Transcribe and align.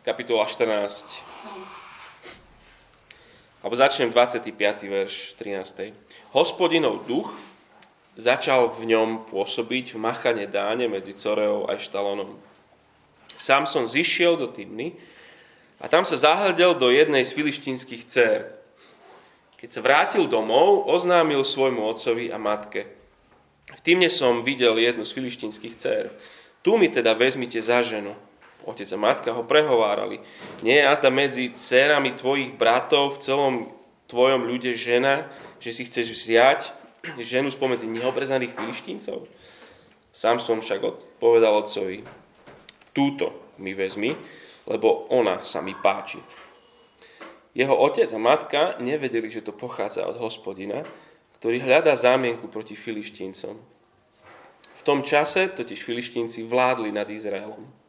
kapitola 0.00 0.48
14. 0.48 1.04
Alebo 3.60 3.76
začnem 3.76 4.08
25. 4.08 4.56
verš 4.88 5.36
13. 5.36 5.92
Hospodinov 6.32 7.04
duch 7.04 7.28
začal 8.16 8.72
v 8.72 8.96
ňom 8.96 9.28
pôsobiť 9.28 9.92
v 9.92 9.98
machane 10.00 10.44
dáne 10.48 10.88
medzi 10.88 11.12
Coreou 11.12 11.68
a 11.68 11.76
Štalonom. 11.76 12.40
Samson 13.36 13.84
zišiel 13.84 14.40
do 14.40 14.48
Tymny 14.48 14.96
a 15.76 15.88
tam 15.88 16.08
sa 16.08 16.16
zahľadel 16.16 16.80
do 16.80 16.88
jednej 16.88 17.24
z 17.24 17.36
filištínskych 17.36 18.08
dcer. 18.08 18.56
Keď 19.60 19.68
sa 19.68 19.84
vrátil 19.84 20.24
domov, 20.24 20.88
oznámil 20.88 21.44
svojmu 21.44 21.84
otcovi 21.84 22.32
a 22.32 22.40
matke. 22.40 22.88
V 23.76 23.80
Tymne 23.84 24.08
som 24.08 24.40
videl 24.40 24.80
jednu 24.80 25.04
z 25.04 25.12
filištínskych 25.12 25.76
dcer. 25.76 26.16
Tu 26.64 26.72
mi 26.80 26.88
teda 26.88 27.12
vezmite 27.12 27.60
za 27.60 27.84
ženu. 27.84 28.16
Otec 28.68 28.88
a 28.92 28.98
matka 29.00 29.30
ho 29.32 29.42
prehovárali. 29.44 30.20
Nie 30.60 30.84
je 30.84 30.88
azda 30.88 31.08
medzi 31.08 31.52
dcerami 31.52 32.16
tvojich 32.16 32.56
bratov 32.56 33.16
v 33.16 33.22
celom 33.24 33.54
tvojom 34.10 34.44
ľude 34.50 34.74
žena, 34.74 35.30
že 35.62 35.70
si 35.70 35.86
chceš 35.86 36.10
vziať 36.10 36.60
ženu 37.22 37.48
spomedzi 37.48 37.86
neobrezaných 37.86 38.52
filištíncov? 38.58 39.30
Samson 40.10 40.58
však 40.58 40.80
odpovedal 40.82 41.54
otcovi, 41.54 42.02
túto 42.90 43.54
mi 43.62 43.72
vezmi, 43.72 44.12
lebo 44.66 45.06
ona 45.14 45.46
sa 45.46 45.62
mi 45.62 45.72
páči. 45.78 46.18
Jeho 47.54 47.74
otec 47.74 48.10
a 48.10 48.20
matka 48.20 48.60
nevedeli, 48.82 49.30
že 49.30 49.42
to 49.42 49.54
pochádza 49.54 50.06
od 50.06 50.18
hospodina, 50.18 50.86
ktorý 51.38 51.62
hľadá 51.62 51.96
zámienku 51.96 52.46
proti 52.52 52.76
filištíncom. 52.76 53.54
V 54.80 54.82
tom 54.82 55.02
čase 55.02 55.50
totiž 55.50 55.82
filištínci 55.82 56.46
vládli 56.46 56.92
nad 56.92 57.08
Izraelom. 57.10 57.79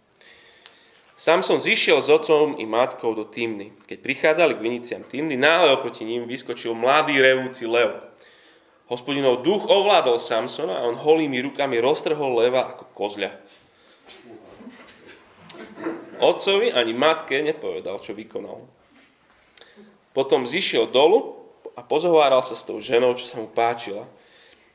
Samson 1.22 1.62
zišiel 1.62 2.02
s 2.02 2.10
otcom 2.10 2.58
i 2.58 2.66
matkou 2.66 3.14
do 3.14 3.22
Týmny. 3.22 3.78
Keď 3.86 3.98
prichádzali 4.02 4.58
k 4.58 4.64
viniciam 4.66 5.05
Týmny, 5.05 5.38
náhle 5.38 5.78
oproti 5.78 6.02
ním 6.02 6.26
vyskočil 6.26 6.74
mladý 6.74 7.22
revúci 7.22 7.70
lev. 7.70 7.94
Hospodinov 8.90 9.46
duch 9.46 9.70
ovládol 9.70 10.18
Samsona 10.18 10.82
a 10.82 10.90
on 10.90 10.98
holými 10.98 11.46
rukami 11.46 11.78
roztrhol 11.78 12.41
leva 12.41 12.74
ako 12.74 12.90
kozľa. 12.98 13.38
Otcovi 16.18 16.74
ani 16.74 16.98
matke 16.98 17.38
nepovedal, 17.46 18.02
čo 18.02 18.18
vykonal. 18.18 18.66
Potom 20.18 20.50
zišiel 20.50 20.90
dolu 20.90 21.38
a 21.78 21.85
pozhováral 21.85 22.41
sa 22.41 22.58
s 22.58 22.66
tou 22.66 22.82
ženou, 22.82 23.13
čo 23.13 23.30
sa 23.30 23.38
mu 23.38 23.46
páčila. 23.46 24.10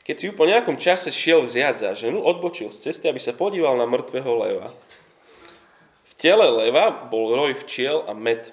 Keď 0.06 0.14
si 0.14 0.24
ju 0.30 0.32
po 0.38 0.46
nejakom 0.46 0.78
čase 0.78 1.10
šiel 1.10 1.42
vziať 1.42 1.74
za 1.74 1.90
ženu, 1.98 2.22
odbočil 2.22 2.70
z 2.70 2.86
cesty, 2.86 3.10
aby 3.10 3.18
sa 3.18 3.34
podíval 3.34 3.74
na 3.74 3.90
mŕtvého 3.90 4.30
leva 4.38 4.70
tele 6.16 6.48
leva 6.48 6.90
bol 7.08 7.32
roj 7.32 7.56
včiel 7.64 8.04
a 8.08 8.12
med. 8.12 8.52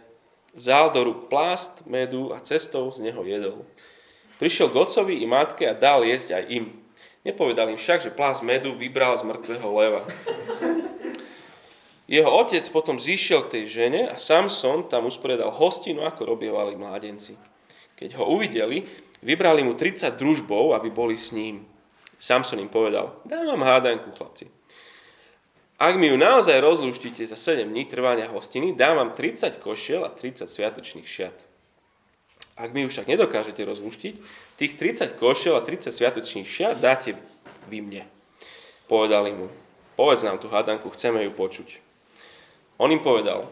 Vzal 0.53 0.93
do 0.93 1.01
rúk 1.09 1.19
plást 1.33 1.81
medu 1.89 2.29
a 2.29 2.37
cestou 2.37 2.85
z 2.93 3.01
neho 3.01 3.25
jedol. 3.25 3.65
Prišiel 4.37 4.69
k 4.69 4.77
otcovi 4.77 5.15
i 5.17 5.25
matke 5.25 5.65
a 5.65 5.73
dal 5.73 6.05
jesť 6.05 6.37
aj 6.37 6.43
im. 6.53 6.65
Nepovedal 7.23 7.71
im 7.73 7.79
však, 7.79 8.03
že 8.03 8.11
plást 8.13 8.45
medu 8.45 8.75
vybral 8.75 9.17
z 9.17 9.25
mŕtvého 9.25 9.69
leva. 9.73 10.03
Jeho 12.03 12.29
otec 12.29 12.67
potom 12.69 12.99
zišiel 12.99 13.47
k 13.47 13.57
tej 13.57 13.63
žene 13.71 14.01
a 14.11 14.19
Samson 14.19 14.85
tam 14.91 15.07
usporiadal 15.07 15.55
hostinu, 15.55 16.03
ako 16.03 16.35
robievali 16.35 16.75
mládenci. 16.75 17.39
Keď 17.95 18.19
ho 18.19 18.27
uvideli, 18.27 18.83
vybrali 19.23 19.63
mu 19.63 19.73
30 19.73 20.19
družbov, 20.19 20.75
aby 20.75 20.91
boli 20.91 21.15
s 21.15 21.31
ním. 21.31 21.63
Samson 22.19 22.59
im 22.59 22.67
povedal, 22.67 23.23
dám 23.23 23.47
vám 23.55 23.63
hádanku, 23.63 24.11
chlapci. 24.13 24.51
Ak 25.83 25.99
mi 25.99 26.07
ju 26.07 26.15
naozaj 26.15 26.63
rozlúštíte 26.63 27.27
za 27.27 27.35
7 27.35 27.67
dní 27.67 27.83
trvania 27.83 28.31
hostiny, 28.31 28.71
dám 28.71 29.03
vám 29.03 29.11
30 29.11 29.59
košiel 29.59 30.07
a 30.07 30.15
30 30.15 30.47
sviatočných 30.47 31.03
šiat. 31.03 31.35
Ak 32.55 32.71
mi 32.71 32.87
ju 32.87 32.87
však 32.87 33.11
nedokážete 33.11 33.67
rozlúštiť, 33.67 34.15
tých 34.55 34.79
30 34.79 35.19
košiel 35.19 35.59
a 35.59 35.65
30 35.65 35.91
sviatočných 35.91 36.47
šiat 36.47 36.79
dáte 36.79 37.19
vy 37.67 37.83
mne. 37.83 38.07
Povedali 38.87 39.35
mu, 39.35 39.51
povedz 39.99 40.23
nám 40.23 40.39
tú 40.39 40.47
hádanku, 40.47 40.87
chceme 40.95 41.19
ju 41.27 41.35
počuť. 41.35 41.83
On 42.79 42.87
im 42.87 43.03
povedal, 43.03 43.51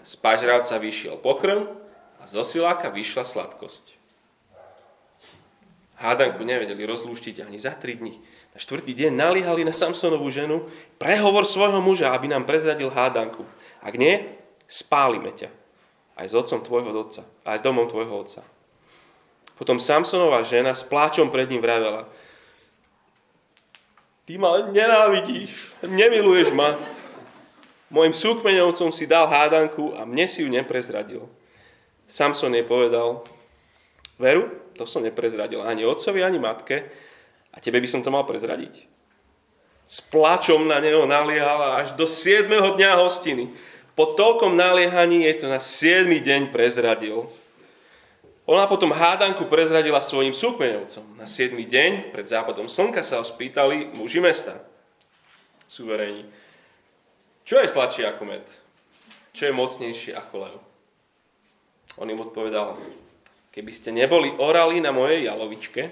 z 0.00 0.16
pažravca 0.24 0.80
vyšiel 0.80 1.20
pokrm 1.20 1.68
a 2.16 2.24
zo 2.24 2.40
siláka 2.40 2.88
vyšla 2.88 3.28
sladkosť. 3.28 3.99
Hádanku 6.00 6.40
nevedeli 6.40 6.88
rozlúštiť 6.88 7.44
ani 7.44 7.60
za 7.60 7.76
3 7.76 8.00
dní. 8.00 8.16
Na 8.56 8.58
štvrtý 8.58 8.96
deň 8.96 9.12
nalíhali 9.12 9.68
na 9.68 9.76
Samsonovú 9.76 10.32
ženu, 10.32 10.64
prehovor 10.96 11.44
svojho 11.44 11.84
muža, 11.84 12.16
aby 12.16 12.32
nám 12.32 12.48
prezradil 12.48 12.88
hádanku. 12.88 13.44
Ak 13.84 14.00
nie, 14.00 14.24
spálime 14.64 15.28
ťa. 15.36 15.52
Aj 16.16 16.24
s 16.24 16.32
otcom 16.32 16.64
tvojho 16.64 16.88
otca, 16.96 17.28
aj 17.44 17.60
s 17.60 17.64
domom 17.64 17.84
tvojho 17.84 18.16
otca. 18.16 18.40
Potom 19.60 19.76
Samsonová 19.76 20.40
žena 20.40 20.72
s 20.72 20.80
pláčom 20.80 21.28
pred 21.28 21.52
ním 21.52 21.60
vravela, 21.60 22.08
ty 24.24 24.40
ma 24.40 24.56
nenávidíš, 24.72 25.76
nemiluješ 25.84 26.56
ma. 26.56 26.80
Mojim 27.92 28.16
súkmeňovcom 28.16 28.88
si 28.88 29.04
dal 29.04 29.28
hádanku 29.28 30.00
a 30.00 30.08
mne 30.08 30.24
si 30.24 30.40
ju 30.40 30.48
neprezradil. 30.48 31.28
Samson 32.08 32.56
jej 32.56 32.64
povedal, 32.64 33.20
veru, 34.16 34.48
to 34.80 34.88
som 34.88 35.04
neprezradil 35.04 35.60
ani 35.60 35.84
otcovi, 35.84 36.24
ani 36.24 36.40
matke, 36.40 36.88
a 37.52 37.60
tebe 37.60 37.76
by 37.76 37.88
som 37.90 38.00
to 38.00 38.08
mal 38.08 38.24
prezradiť. 38.24 38.88
S 39.84 40.00
plačom 40.00 40.64
na 40.64 40.80
neho 40.80 41.04
naliehala 41.04 41.84
až 41.84 41.92
do 42.00 42.08
7. 42.08 42.48
dňa 42.48 42.90
hostiny. 42.96 43.52
Po 43.92 44.16
toľkom 44.16 44.56
naliehaní 44.56 45.28
jej 45.28 45.36
to 45.36 45.52
na 45.52 45.60
7. 45.60 46.08
deň 46.08 46.48
prezradil. 46.48 47.28
Ona 48.48 48.64
potom 48.70 48.94
hádanku 48.94 49.50
prezradila 49.50 50.00
svojim 50.00 50.32
súkmeňovcom. 50.32 51.20
Na 51.20 51.28
7. 51.28 51.58
deň 51.58 52.14
pred 52.14 52.24
západom 52.24 52.70
slnka 52.70 53.04
sa 53.04 53.20
ho 53.20 53.24
spýtali 53.26 53.92
muži 53.92 54.22
mesta. 54.22 54.62
Suverení. 55.68 56.24
Čo 57.44 57.60
je 57.60 57.68
sladšie 57.68 58.06
ako 58.08 58.22
med? 58.30 58.46
Čo 59.34 59.50
je 59.50 59.58
mocnejšie 59.58 60.12
ako 60.14 60.34
lev? 60.38 60.56
On 61.98 62.06
im 62.06 62.22
odpovedal, 62.22 62.78
keby 63.50 63.72
ste 63.74 63.90
neboli 63.90 64.30
orali 64.38 64.78
na 64.78 64.94
mojej 64.94 65.26
jalovičke, 65.26 65.90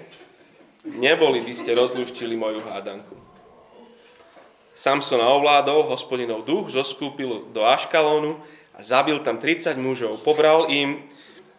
neboli 0.87 1.43
by 1.43 1.53
ste 1.55 1.75
rozluštili 1.75 2.39
moju 2.39 2.63
hádanku. 2.63 3.15
Samsona 4.79 5.27
ovládol 5.35 5.91
hospodinov 5.91 6.47
duch, 6.47 6.71
zoskúpil 6.71 7.51
do 7.51 7.67
Aškalónu 7.67 8.39
a 8.71 8.79
zabil 8.79 9.19
tam 9.19 9.35
30 9.35 9.75
mužov. 9.75 10.23
Pobral 10.23 10.71
im, 10.71 11.03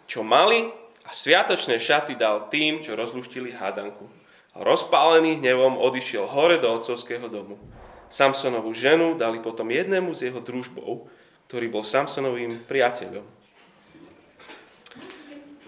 čo 0.09 0.25
mali 0.25 0.73
a 1.05 1.13
sviatočné 1.13 1.77
šaty 1.77 2.17
dal 2.17 2.49
tým, 2.49 2.81
čo 2.81 2.97
rozluštili 2.97 3.53
hádanku. 3.53 4.09
A 4.57 4.65
rozpálený 4.65 5.37
hnevom 5.45 5.77
odišiel 5.77 6.25
hore 6.33 6.57
do 6.57 6.73
otcovského 6.73 7.29
domu. 7.29 7.61
Samsonovú 8.09 8.73
ženu 8.73 9.15
dali 9.21 9.37
potom 9.39 9.69
jednému 9.69 10.17
z 10.17 10.33
jeho 10.33 10.41
družbov, 10.41 11.07
ktorý 11.47 11.67
bol 11.69 11.85
Samsonovým 11.85 12.57
priateľom. 12.67 13.40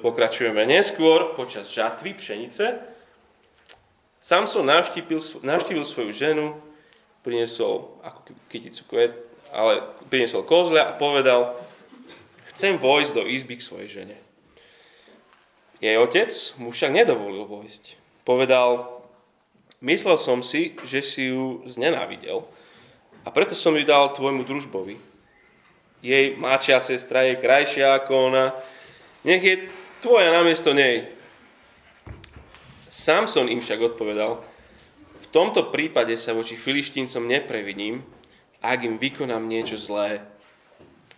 Pokračujeme 0.02 0.66
neskôr 0.66 1.38
počas 1.38 1.70
žatvy 1.70 2.18
pšenice, 2.18 2.92
Samson 4.22 4.62
navštívil, 4.62 5.18
navštívil 5.42 5.82
svoju 5.82 6.14
ženu, 6.14 6.54
priniesol 7.26 7.98
ako 8.06 8.34
kyticu 8.46 8.86
kvet, 8.86 9.18
ale 9.50 9.82
priniesol 10.06 10.46
kozľa 10.46 10.94
a 10.94 10.96
povedal, 10.98 11.58
chcem 12.54 12.78
vojsť 12.78 13.12
do 13.18 13.26
izby 13.26 13.58
k 13.58 13.66
svojej 13.66 13.88
žene. 13.90 14.16
Jej 15.82 15.98
otec 15.98 16.30
mu 16.62 16.70
však 16.70 16.94
nedovolil 16.94 17.50
vojsť. 17.50 17.98
Povedal, 18.22 19.02
myslel 19.82 20.14
som 20.14 20.38
si, 20.46 20.78
že 20.86 21.02
si 21.02 21.34
ju 21.34 21.66
znenávidel 21.66 22.46
a 23.26 23.28
preto 23.34 23.58
som 23.58 23.74
ju 23.74 23.82
dal 23.82 24.14
tvojmu 24.14 24.46
družbovi. 24.46 25.02
Jej 25.98 26.38
mladšia 26.38 26.78
sestra 26.78 27.26
je 27.26 27.42
krajšia 27.42 27.98
ako 27.98 28.30
ona, 28.30 28.54
nech 29.26 29.42
je 29.42 29.66
tvoja 30.02 30.34
namiesto 30.34 30.74
nej. 30.74 31.06
Samson 32.90 33.46
im 33.46 33.62
však 33.62 33.94
odpovedal, 33.94 34.42
v 35.22 35.26
tomto 35.30 35.70
prípade 35.70 36.12
sa 36.18 36.34
voči 36.34 36.58
filištíncom 36.58 37.24
neprevidím, 37.24 38.02
ak 38.58 38.82
im 38.82 38.98
vykonám 38.98 39.46
niečo 39.46 39.78
zlé. 39.78 40.26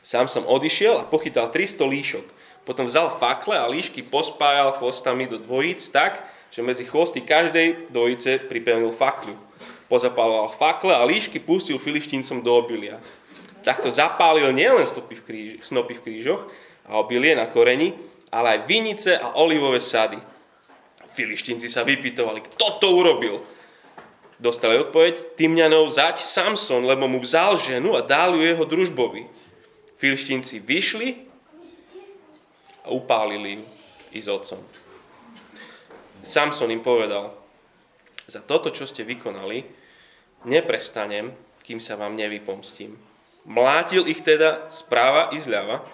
Samson 0.05 0.45
odišiel 0.45 1.01
a 1.01 1.09
pochytal 1.09 1.49
300 1.49 1.81
líšok. 1.81 2.27
Potom 2.69 2.85
vzal 2.85 3.17
fakle 3.17 3.57
a 3.57 3.65
líšky 3.65 4.05
pospájal 4.05 4.77
chvostami 4.77 5.25
do 5.25 5.41
dvojíc 5.41 5.81
tak, 5.89 6.21
že 6.53 6.61
medzi 6.61 6.85
chvosty 6.85 7.25
každej 7.25 7.89
dvojice 7.89 8.47
pripevnil 8.47 8.93
fakľu. 8.93 9.35
Pozapaloval 9.89 10.53
fakle 10.61 10.93
a 10.93 11.03
líšky 11.09 11.41
pustil 11.41 11.81
filištíncom 11.81 12.45
do 12.45 12.53
obilia. 12.53 13.01
Takto 13.65 13.89
zapálil 13.89 14.53
nielen 14.53 14.85
stopy 14.85 15.17
v 15.19 15.25
kríž, 15.25 15.51
snopy 15.65 15.97
v 15.99 16.05
krížoch 16.05 16.53
a 16.85 17.01
obilie 17.01 17.33
na 17.33 17.49
koreni, 17.49 17.97
ale 18.35 18.59
aj 18.59 18.67
vinice 18.67 19.15
a 19.15 19.39
olivové 19.39 19.79
sady. 19.79 20.19
Filištinci 21.15 21.71
sa 21.71 21.87
vypytovali, 21.87 22.43
kto 22.43 22.83
to 22.83 22.91
urobil. 22.91 23.47
Dostali 24.43 24.75
odpoveď, 24.83 25.39
Tymňanov 25.39 25.95
zať 25.95 26.27
Samson, 26.27 26.83
lebo 26.83 27.07
mu 27.07 27.23
vzal 27.23 27.55
ženu 27.55 27.95
a 27.95 28.03
dal 28.03 28.35
ju 28.35 28.43
jeho 28.43 28.67
družbovi. 28.67 29.31
Filištínci 30.03 30.59
vyšli 30.59 31.31
a 32.83 32.91
upálili 32.91 33.63
ju 33.63 33.65
i 34.11 34.19
s 34.19 34.27
otcom. 34.27 34.59
Samson 36.27 36.75
im 36.75 36.83
povedal, 36.83 37.31
za 38.27 38.43
toto, 38.43 38.75
čo 38.75 38.89
ste 38.91 39.07
vykonali, 39.07 39.63
neprestanem, 40.51 41.31
kým 41.63 41.79
sa 41.79 41.95
vám 41.95 42.19
nevypomstím. 42.19 42.99
Mlátil 43.45 44.09
ich 44.11 44.25
teda 44.25 44.67
správa 44.73 45.31
i 45.31 45.39
zľava, 45.39 45.85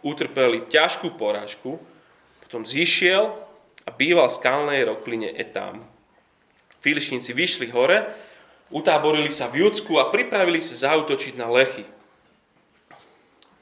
utrpeli 0.00 0.64
ťažkú 0.68 1.14
porážku, 1.16 1.80
potom 2.44 2.66
zišiel 2.66 3.32
a 3.86 3.90
býval 3.92 4.28
v 4.28 4.36
skalnej 4.36 4.80
rokline 4.88 5.30
Etám. 5.32 5.80
Filišníci 6.80 7.36
vyšli 7.36 7.68
hore, 7.70 8.08
utáborili 8.72 9.28
sa 9.28 9.52
v 9.52 9.66
Judsku 9.66 10.00
a 10.00 10.08
pripravili 10.08 10.58
sa 10.64 10.90
zautočiť 10.90 11.36
na 11.36 11.52
Lechy. 11.52 11.84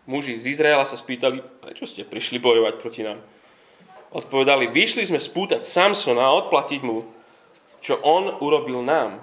Muži 0.09 0.41
z 0.41 0.57
Izraela 0.57 0.89
sa 0.89 0.97
spýtali, 0.97 1.45
prečo 1.61 1.85
ste 1.85 2.07
prišli 2.07 2.41
bojovať 2.41 2.75
proti 2.81 3.05
nám? 3.05 3.21
Odpovedali, 4.09 4.73
vyšli 4.73 5.05
sme 5.05 5.21
spútať 5.21 5.61
Samsona 5.69 6.33
a 6.33 6.37
odplatiť 6.41 6.81
mu, 6.81 7.05
čo 7.85 8.01
on 8.01 8.41
urobil 8.41 8.81
nám. 8.81 9.21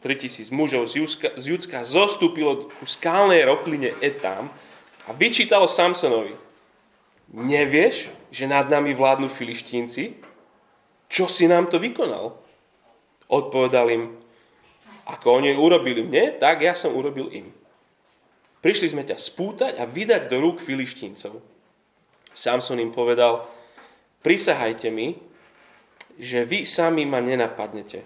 3000 0.00 0.48
mužov 0.54 0.88
z 0.88 1.04
Judska, 1.04 1.28
z 1.36 1.44
Judska 1.52 1.84
zostúpilo 1.84 2.72
ku 2.72 2.88
skálnej 2.88 3.44
rokline 3.44 3.92
Etám 4.00 4.48
a 5.04 5.10
vyčítalo 5.12 5.68
Samsonovi. 5.68 6.32
Nevieš, 7.30 8.10
že 8.34 8.50
nad 8.50 8.66
nami 8.66 8.90
vládnu 8.90 9.30
filištínci? 9.30 10.18
Čo 11.10 11.30
si 11.30 11.46
nám 11.46 11.70
to 11.70 11.78
vykonal? 11.78 12.38
Odpovedal 13.30 13.86
im, 13.94 14.04
ako 15.06 15.42
oni 15.42 15.54
urobili 15.54 16.02
mne, 16.02 16.38
tak 16.38 16.62
ja 16.66 16.74
som 16.74 16.94
urobil 16.94 17.30
im. 17.30 17.50
Prišli 18.60 18.92
sme 18.92 19.06
ťa 19.06 19.18
spútať 19.18 19.78
a 19.78 19.86
vydať 19.86 20.26
do 20.26 20.42
rúk 20.42 20.58
filištíncov. 20.58 21.38
Samson 22.34 22.82
im 22.82 22.94
povedal, 22.94 23.46
prisahajte 24.22 24.90
mi, 24.90 25.18
že 26.20 26.44
vy 26.44 26.66
sami 26.66 27.06
ma 27.08 27.18
nenapadnete. 27.18 28.04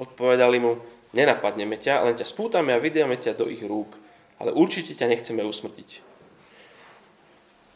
Odpovedali 0.00 0.58
mu, 0.58 0.80
nenapadneme 1.12 1.76
ťa, 1.78 2.02
len 2.08 2.16
ťa 2.16 2.26
spútame 2.26 2.72
a 2.72 2.82
vydiame 2.82 3.14
ťa 3.16 3.36
do 3.36 3.46
ich 3.46 3.62
rúk, 3.62 3.92
ale 4.40 4.50
určite 4.56 4.96
ťa 4.96 5.06
nechceme 5.12 5.44
usmrtiť. 5.44 6.11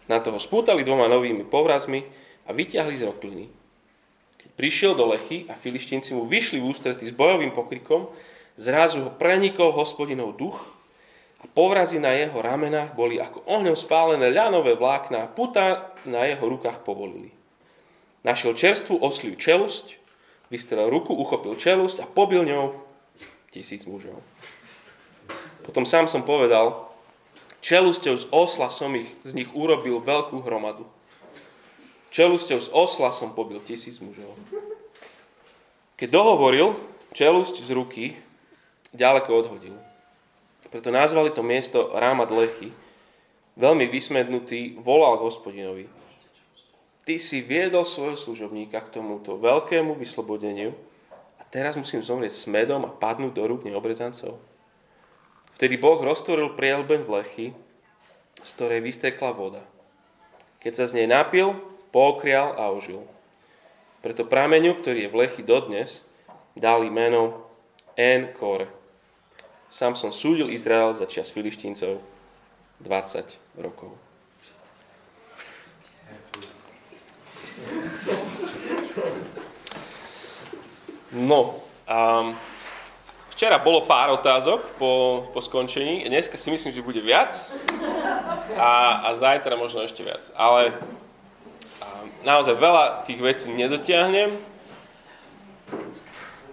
Na 0.07 0.23
toho 0.23 0.39
spútali 0.39 0.87
dvoma 0.87 1.11
novými 1.11 1.43
povrazmi 1.43 2.07
a 2.47 2.55
vyťahli 2.55 2.95
z 2.95 3.07
rokliny. 3.11 3.45
Keď 4.39 4.51
prišiel 4.55 4.93
do 4.95 5.11
Lechy 5.11 5.51
a 5.51 5.59
filištínci 5.59 6.15
mu 6.15 6.31
vyšli 6.31 6.63
v 6.63 6.71
ústrety 6.71 7.11
s 7.11 7.15
bojovým 7.15 7.51
pokrikom, 7.51 8.11
zrazu 8.55 9.03
ho 9.03 9.11
prenikol 9.11 9.75
hospodinov 9.75 10.39
duch 10.39 10.63
a 11.43 11.51
povrazy 11.51 11.99
na 11.99 12.15
jeho 12.15 12.39
ramenách 12.39 12.95
boli 12.95 13.19
ako 13.19 13.43
ohňom 13.51 13.75
spálené 13.75 14.31
ľanové 14.31 14.79
vlákna 14.79 15.27
a 15.27 15.31
puta 15.31 15.91
na 16.07 16.23
jeho 16.25 16.47
rukách 16.47 16.87
povolili. 16.87 17.35
Našiel 18.23 18.55
čerstvú 18.55 19.03
osliu 19.03 19.35
čelusť, 19.35 19.99
vystrel 20.51 20.87
ruku, 20.87 21.15
uchopil 21.15 21.59
čelusť 21.59 22.03
a 22.03 22.07
pobil 22.07 22.47
ňou 22.47 22.79
tisíc 23.51 23.87
mužov. 23.87 24.23
Potom 25.67 25.83
sám 25.83 26.07
som 26.07 26.23
povedal, 26.23 26.86
čelusťou 27.67 28.15
z 28.15 28.25
osla 28.31 28.71
som 28.71 28.95
ich, 28.95 29.11
z 29.27 29.35
nich 29.35 29.51
urobil 29.51 29.99
veľkú 29.99 30.39
hromadu. 30.47 30.87
Čelusťou 32.15 32.63
z 32.63 32.69
osla 32.71 33.11
som 33.11 33.35
pobil 33.35 33.59
tisíc 33.59 33.99
mužov. 33.99 34.31
Keď 35.99 36.09
dohovoril, 36.15 36.79
čelusť 37.11 37.67
z 37.67 37.71
ruky 37.75 38.05
ďaleko 38.95 39.31
odhodil. 39.35 39.75
Preto 40.71 40.95
nazvali 40.95 41.35
to 41.35 41.43
miesto 41.43 41.91
Rámad 41.91 42.31
Lechy. 42.31 42.71
Veľmi 43.59 43.91
vysmednutý 43.91 44.79
volal 44.79 45.19
k 45.19 45.27
hospodinovi. 45.27 45.85
Ty 47.07 47.15
si 47.19 47.43
viedol 47.43 47.87
svojho 47.87 48.19
služobníka 48.19 48.79
k 48.83 49.01
tomuto 49.01 49.39
veľkému 49.39 49.95
vyslobodeniu 49.99 50.75
a 51.39 51.43
teraz 51.47 51.79
musím 51.79 52.03
zomrieť 52.03 52.35
s 52.35 52.45
medom 52.51 52.83
a 52.85 52.91
padnúť 52.91 53.33
do 53.33 53.45
rúk 53.47 53.63
neobrezancov. 53.63 54.37
Vtedy 55.57 55.81
Boh 55.81 55.97
roztvoril 55.97 56.53
prielbeň 56.53 57.01
v 57.01 57.13
lechy, 57.17 57.47
z 58.45 58.51
ktorej 58.61 58.85
vystekla 58.85 59.33
voda. 59.33 59.65
Keď 60.61 60.73
sa 60.77 60.85
z 60.85 61.01
nej 61.01 61.09
napil, 61.09 61.57
pokrial 61.97 62.53
a 62.61 62.69
ožil. 62.69 63.01
Preto 64.05 64.29
prameňu, 64.29 64.77
ktorý 64.77 65.09
je 65.09 65.13
v 65.13 65.19
lechy 65.25 65.41
dodnes, 65.41 66.05
dali 66.53 66.93
meno 66.93 67.49
En 67.97 68.37
Kor. 68.37 68.69
Sám 69.73 69.97
som 69.97 70.13
súdil 70.13 70.53
Izrael 70.53 70.93
za 70.93 71.09
čas 71.09 71.33
filištíncov 71.33 72.05
20 72.85 73.57
rokov. 73.57 73.97
No, 81.17 81.65
um, 81.89 82.37
včera 83.37 83.61
bolo 83.61 83.85
pár 83.85 84.17
otázok 84.17 84.81
po, 84.81 85.29
po 85.29 85.45
skončení, 85.45 86.09
dneska 86.09 86.41
si 86.41 86.49
myslím, 86.49 86.73
že 86.73 86.81
bude 86.81 87.05
viac 87.05 87.37
a, 88.57 89.05
a 89.05 89.09
zajtra 89.13 89.61
možno 89.61 89.85
ešte 89.85 90.01
viac. 90.01 90.33
Ale 90.33 90.73
um, 90.73 92.09
naozaj 92.25 92.57
veľa 92.57 93.05
tých 93.05 93.21
vecí 93.21 93.53
nedotiahnem. 93.53 94.33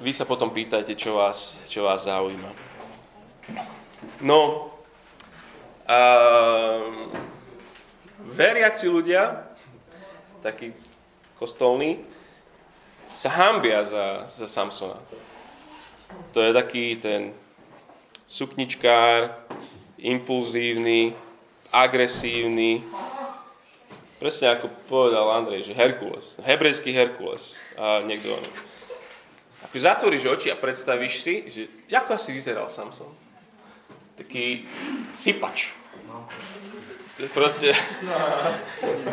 Vy 0.03 0.11
sa 0.11 0.27
potom 0.27 0.51
pýtajte, 0.51 0.99
čo 0.99 1.23
vás, 1.23 1.55
čo 1.71 1.87
vás 1.87 2.03
zaujíma. 2.03 2.51
No, 4.19 4.67
um, 5.87 7.07
veriaci 8.35 8.91
ľudia, 8.91 9.47
takí 10.43 10.75
kostolní, 11.39 12.03
sa 13.15 13.31
hambia 13.31 13.87
za, 13.87 14.27
za 14.27 14.51
Samsona. 14.51 14.99
To 16.33 16.41
je 16.41 16.51
taký 16.53 16.97
ten 16.97 17.33
sukničkár, 18.25 19.29
impulzívny, 20.01 21.13
agresívny, 21.69 22.81
presne 24.17 24.57
ako 24.57 24.71
povedal 24.89 25.29
Andrej, 25.29 25.69
že 25.69 25.77
Herkules, 25.77 26.41
hebrejský 26.41 26.89
Herkules. 26.95 27.53
A 27.77 28.01
niekto 28.01 28.33
ako 29.63 29.75
zatvoríš 29.77 30.25
oči 30.25 30.47
a 30.49 30.57
predstavíš 30.57 31.13
si, 31.21 31.33
že 31.51 31.61
ako 31.93 32.17
asi 32.17 32.33
vyzeral 32.33 32.67
Samson. 32.67 33.13
Taký 34.17 34.65
sypač. 35.13 35.73
Proste, 37.29 37.77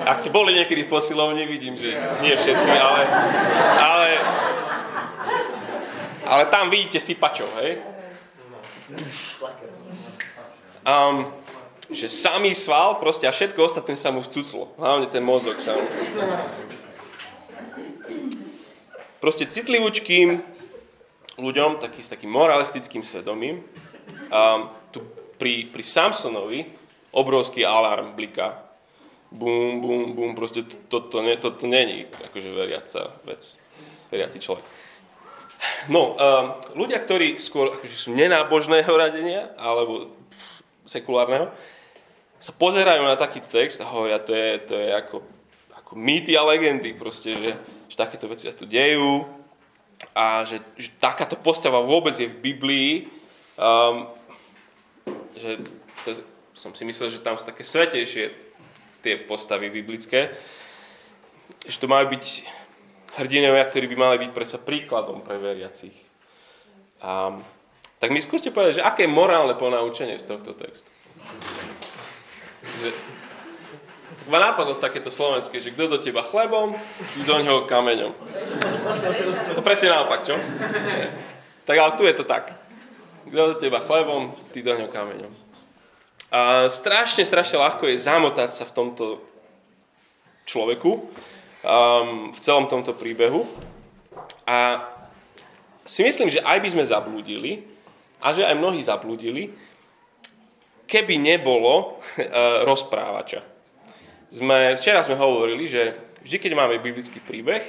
ak 0.08 0.16
ste 0.16 0.32
boli 0.32 0.56
niekedy 0.56 0.88
v 0.88 0.92
posilovni, 0.92 1.44
vidím, 1.44 1.76
že 1.76 1.92
nie 2.24 2.32
všetci, 2.32 2.70
ale, 2.72 3.02
ale, 3.76 4.08
ale 6.30 6.46
tam 6.46 6.70
vidíte 6.70 7.02
sypačov, 7.02 7.50
hej? 7.58 7.82
Um, 10.86 11.26
že 11.90 12.06
samý 12.06 12.54
sval, 12.54 13.02
proste 13.02 13.26
a 13.26 13.34
všetko 13.34 13.58
ostatné 13.66 13.98
sa 13.98 14.14
mu 14.14 14.22
vcuclo. 14.22 14.70
Hlavne 14.78 15.10
ten 15.10 15.26
mozog 15.26 15.58
sa 15.58 15.74
mu. 15.74 15.82
Proste 19.18 19.50
citlivúčkým 19.50 20.38
ľuďom, 21.36 21.82
taký, 21.82 22.00
s 22.00 22.14
takým 22.14 22.30
moralistickým 22.30 23.02
svedomím, 23.02 23.66
um, 24.30 24.70
tu 24.94 25.02
pri, 25.34 25.66
pri 25.66 25.82
Samsonovi 25.82 26.64
obrovský 27.10 27.66
alarm 27.66 28.14
bliká. 28.14 28.54
Bum, 29.30 29.82
bum, 29.82 30.14
bum, 30.14 30.30
proste 30.34 30.66
toto, 30.90 31.22
to, 31.22 31.36
to, 31.38 31.48
to 31.54 31.66
není 31.66 32.06
akože 32.06 32.50
veriaca 32.50 33.14
vec, 33.22 33.58
veriaci 34.10 34.38
človek. 34.42 34.79
No, 35.92 36.16
um, 36.16 36.46
ľudia, 36.72 37.00
ktorí 37.00 37.36
skôr 37.36 37.76
akože 37.76 37.96
sú 37.96 38.10
nenábožného 38.16 38.88
radenia, 38.88 39.52
alebo 39.60 40.08
sekulárneho, 40.88 41.52
sa 42.40 42.56
pozerajú 42.56 43.04
na 43.04 43.20
takýto 43.20 43.52
text 43.52 43.84
a 43.84 43.90
hovoria, 43.92 44.16
to 44.16 44.32
je, 44.32 44.50
to 44.64 44.74
je 44.74 44.88
ako, 44.96 45.16
ako 45.76 45.92
mýty 45.92 46.32
a 46.32 46.42
legendy, 46.48 46.96
proste, 46.96 47.36
že, 47.36 47.52
že 47.92 47.96
takéto 48.00 48.24
veci 48.24 48.48
sa 48.48 48.56
tu 48.56 48.64
dejú 48.64 49.28
a 50.16 50.48
že, 50.48 50.64
že 50.80 50.88
takáto 50.96 51.36
postava 51.36 51.84
vôbec 51.84 52.16
je 52.16 52.24
v 52.24 52.40
Biblii, 52.40 52.92
um, 53.60 54.08
že 55.36 55.60
to, 56.08 56.10
som 56.56 56.72
si 56.72 56.88
myslel, 56.88 57.12
že 57.12 57.20
tam 57.20 57.36
sú 57.36 57.44
také 57.44 57.60
svetejšie 57.60 58.32
tie 59.04 59.14
postavy 59.28 59.68
biblické, 59.68 60.32
že 61.68 61.76
to 61.76 61.88
majú 61.88 62.16
byť 62.16 62.24
hrdinovia, 63.18 63.64
ktorí 63.66 63.90
by 63.90 63.96
mali 63.96 64.16
byť 64.26 64.30
presa 64.30 64.58
príkladom 64.60 65.24
pre 65.24 65.40
veriacich. 65.40 65.94
A, 67.00 67.34
tak 67.98 68.14
mi 68.14 68.20
skúste 68.22 68.54
povedať, 68.54 68.80
že 68.80 68.86
aké 68.86 69.08
je 69.08 69.12
morálne 69.12 69.56
ponaučenie 69.56 70.20
z 70.20 70.24
tohto 70.30 70.54
textu. 70.54 70.88
Že, 72.84 72.90
ma 74.30 74.38
napadlo 74.38 74.78
takéto 74.78 75.10
slovenské, 75.10 75.58
že 75.58 75.74
kto 75.74 75.96
do 75.96 75.98
teba 75.98 76.22
chlebom, 76.22 76.78
do 77.26 77.34
ňoho 77.42 77.66
kameňom. 77.66 78.12
To 79.58 79.62
presne 79.64 79.90
naopak, 79.90 80.22
čo? 80.22 80.38
Tak 81.66 81.76
ale 81.76 81.92
tu 81.98 82.06
je 82.06 82.14
to 82.14 82.24
tak. 82.24 82.54
Kto 83.26 83.54
do 83.54 83.56
teba 83.58 83.82
chlebom, 83.82 84.32
ty 84.54 84.62
do 84.62 84.70
ňoho 84.70 84.92
kameňom. 84.92 85.32
A 86.30 86.70
strašne, 86.70 87.26
strašne 87.26 87.58
ľahko 87.58 87.90
je 87.90 87.98
zamotať 87.98 88.50
sa 88.54 88.64
v 88.68 88.74
tomto 88.74 89.04
človeku, 90.46 91.10
um, 91.64 92.32
v 92.32 92.38
celom 92.40 92.66
tomto 92.66 92.96
príbehu. 92.96 93.44
A 94.44 94.84
si 95.84 96.04
myslím, 96.04 96.30
že 96.30 96.44
aj 96.44 96.58
by 96.60 96.68
sme 96.70 96.84
zablúdili, 96.84 97.64
a 98.20 98.36
že 98.36 98.44
aj 98.44 98.56
mnohí 98.56 98.84
zablúdili, 98.84 99.48
keby 100.84 101.16
nebolo 101.16 101.74
uh, 101.96 102.66
rozprávača. 102.68 103.42
Sme, 104.30 104.78
včera 104.78 105.02
sme 105.02 105.18
hovorili, 105.18 105.66
že 105.66 105.98
vždy, 106.22 106.36
keď 106.38 106.52
máme 106.54 106.78
biblický 106.78 107.18
príbeh 107.18 107.64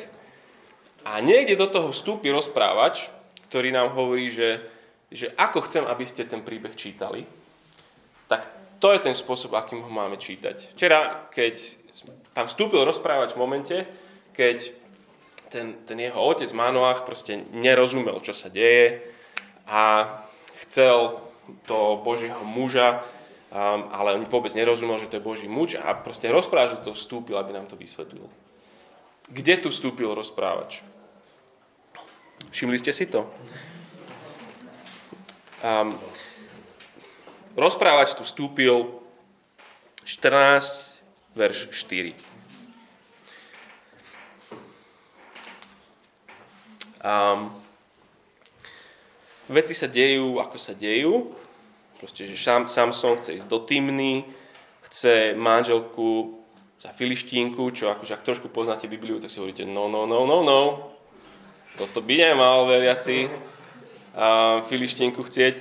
a 1.02 1.18
niekde 1.18 1.58
do 1.58 1.66
toho 1.66 1.90
vstúpi 1.90 2.30
rozprávač, 2.30 3.10
ktorý 3.50 3.74
nám 3.74 3.98
hovorí, 3.98 4.30
že, 4.30 4.62
že 5.10 5.34
ako 5.34 5.66
chcem, 5.66 5.84
aby 5.90 6.06
ste 6.06 6.30
ten 6.30 6.46
príbeh 6.46 6.78
čítali, 6.78 7.26
tak 8.30 8.46
to 8.78 8.94
je 8.94 9.02
ten 9.02 9.18
spôsob, 9.18 9.58
akým 9.58 9.82
ho 9.82 9.90
máme 9.90 10.22
čítať. 10.22 10.78
Včera, 10.78 11.28
keď 11.34 11.82
tam 12.32 12.46
vstúpil 12.48 12.84
rozprávať 12.88 13.36
v 13.36 13.42
momente, 13.42 13.78
keď 14.32 14.72
ten, 15.52 15.84
ten 15.84 16.00
jeho 16.00 16.20
otec 16.20 16.48
Manoach 16.56 17.04
proste 17.04 17.44
nerozumel, 17.52 18.24
čo 18.24 18.32
sa 18.32 18.48
deje 18.48 19.04
a 19.68 20.08
chcel 20.64 21.20
to 21.68 22.00
Božieho 22.00 22.40
muža 22.48 23.04
um, 23.52 23.92
ale 23.92 24.16
on 24.16 24.24
vôbec 24.32 24.56
nerozumel, 24.56 24.96
že 24.96 25.12
to 25.12 25.20
je 25.20 25.28
Boží 25.28 25.48
muč 25.52 25.76
a 25.76 25.92
proste 25.92 26.32
rozprávač 26.32 26.80
do 26.80 26.92
toho 26.92 26.96
vstúpil, 26.96 27.36
aby 27.36 27.52
nám 27.52 27.68
to 27.68 27.76
vysvetlil. 27.76 28.26
Kde 29.28 29.56
tu 29.60 29.68
vstúpil 29.70 30.08
rozprávač? 30.16 30.84
Všimli 32.52 32.80
ste 32.80 32.96
si 32.96 33.08
to? 33.08 33.28
Um, 35.62 35.94
rozprávač 37.54 38.16
tu 38.16 38.24
vstúpil 38.24 38.98
14, 40.04 40.91
verš 41.36 41.72
4. 41.74 42.14
Um, 47.02 47.50
veci 49.50 49.74
sa 49.74 49.90
dejú, 49.90 50.38
ako 50.38 50.58
sa 50.62 50.78
dejú, 50.78 51.34
Proste, 52.02 52.26
že 52.26 52.34
Sam, 52.34 52.66
Samson 52.66 53.22
chce 53.22 53.38
ísť 53.38 53.46
do 53.46 53.62
Timny, 53.62 54.26
chce 54.90 55.38
manželku 55.38 56.34
za 56.82 56.90
filištínku, 56.90 57.62
čo 57.78 57.94
akože 57.94 58.18
ak 58.18 58.26
trošku 58.26 58.50
poznáte 58.50 58.90
Bibliu, 58.90 59.22
tak 59.22 59.30
si 59.30 59.38
hovoríte 59.38 59.70
no, 59.70 59.86
no, 59.86 60.10
no, 60.10 60.26
no, 60.26 60.42
no. 60.42 60.62
Toto 61.78 62.02
by 62.02 62.34
nemal 62.34 62.66
veriaci 62.66 63.30
a 64.18 64.60
filištínku 64.66 65.22
chcieť. 65.22 65.56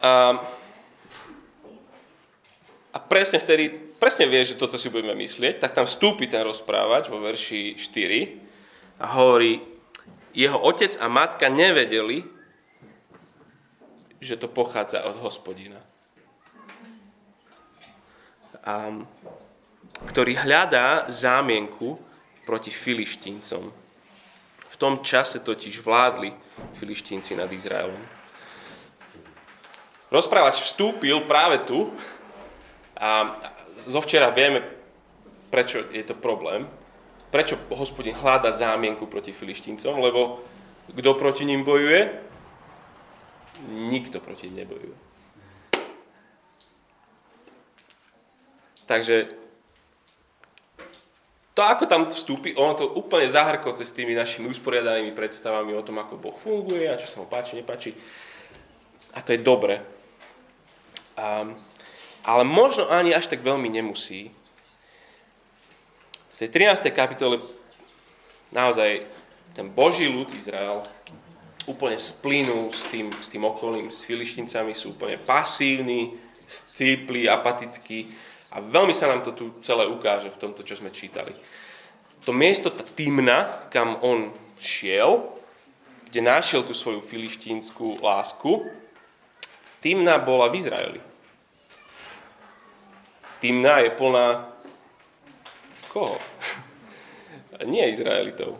A, 0.00 0.40
a 2.96 2.98
presne 2.98 3.36
vtedy, 3.36 3.68
presne 4.00 4.24
vie, 4.24 4.40
že 4.40 4.56
toto 4.56 4.80
si 4.80 4.88
budeme 4.88 5.12
myslieť, 5.12 5.60
tak 5.60 5.76
tam 5.76 5.84
vstúpi 5.84 6.32
ten 6.32 6.40
rozprávač 6.40 7.12
vo 7.12 7.20
verši 7.20 7.76
4 7.76 9.04
a 9.04 9.20
hovorí, 9.20 9.60
jeho 10.32 10.56
otec 10.56 10.96
a 10.96 11.04
matka 11.04 11.52
nevedeli, 11.52 12.24
že 14.16 14.40
to 14.40 14.48
pochádza 14.48 15.04
od 15.04 15.20
hospodina. 15.20 15.76
A, 18.64 19.04
ktorý 20.08 20.32
hľadá 20.40 21.04
zámienku 21.12 22.00
proti 22.48 22.72
filištíncom. 22.72 23.68
V 24.72 24.76
tom 24.80 25.04
čase 25.04 25.44
totiž 25.44 25.84
vládli 25.84 26.32
filištínci 26.80 27.36
nad 27.36 27.52
Izraelom. 27.52 28.00
Rozprávač 30.08 30.64
vstúpil 30.64 31.28
práve 31.28 31.60
tu 31.68 31.92
a 32.96 33.36
zo 33.76 34.00
včera 34.00 34.32
vieme, 34.32 34.64
prečo 35.52 35.84
je 35.92 36.04
to 36.04 36.16
problém. 36.16 36.64
Prečo 37.28 37.60
hospodin 37.76 38.16
hľada 38.16 38.48
zámienku 38.50 39.04
proti 39.06 39.36
filištíncom, 39.36 40.00
lebo 40.00 40.40
kto 40.94 41.10
proti 41.18 41.44
ním 41.44 41.66
bojuje? 41.66 42.26
nikto 43.68 44.20
proti 44.20 44.50
nebojuje. 44.50 44.96
Takže 48.86 49.26
to, 51.56 51.62
ako 51.64 51.84
tam 51.88 52.06
vstúpi, 52.06 52.54
ono 52.54 52.76
to 52.76 52.86
úplne 52.86 53.26
zahrkoce 53.26 53.82
s 53.82 53.96
tými 53.96 54.14
našimi 54.14 54.46
usporiadanými 54.46 55.10
predstavami 55.16 55.74
o 55.74 55.82
tom, 55.82 55.98
ako 55.98 56.20
Boh 56.20 56.36
funguje 56.36 56.86
a 56.86 57.00
čo 57.00 57.08
sa 57.08 57.18
mu 57.18 57.26
páči, 57.26 57.58
nepáči. 57.58 57.96
A 59.16 59.24
to 59.24 59.32
je 59.32 59.40
dobre. 59.40 59.80
Um, 61.16 61.56
ale 62.26 62.42
možno 62.42 62.90
ani 62.90 63.14
až 63.14 63.30
tak 63.30 63.46
veľmi 63.46 63.70
nemusí. 63.70 64.34
V 66.26 66.34
tej 66.34 66.50
13. 66.50 66.90
kapitole 66.90 67.38
naozaj 68.50 69.06
ten 69.54 69.70
Boží 69.70 70.10
ľud 70.10 70.34
Izrael 70.34 70.82
úplne 71.70 71.94
splínu 71.96 72.74
s 72.74 72.90
tým, 72.90 73.14
s 73.14 73.30
tým 73.30 73.46
okolím, 73.46 73.94
s 73.94 74.02
filištincami, 74.04 74.74
sú 74.74 74.98
úplne 74.98 75.22
pasívni, 75.22 76.18
scípli, 76.44 77.30
apatickí 77.30 78.10
a 78.50 78.62
veľmi 78.62 78.94
sa 78.94 79.10
nám 79.10 79.22
to 79.22 79.32
tu 79.32 79.44
celé 79.62 79.86
ukáže 79.86 80.30
v 80.30 80.40
tomto, 80.42 80.66
čo 80.66 80.78
sme 80.78 80.94
čítali. 80.94 81.34
To 82.26 82.34
miesto, 82.34 82.74
tá 82.74 82.82
Timna, 82.82 83.70
kam 83.70 83.98
on 84.02 84.34
šiel, 84.58 85.30
kde 86.10 86.20
našiel 86.22 86.66
tú 86.66 86.74
svoju 86.74 87.02
filištínsku 87.02 88.02
lásku, 88.02 88.66
Timna 89.82 90.18
bola 90.18 90.50
v 90.50 90.58
Izraeli. 90.58 91.00
Timna 93.46 93.78
je 93.78 93.94
plná 93.94 94.50
koho? 95.94 96.18
Nie 97.70 97.94
Izraelitov. 97.94 98.58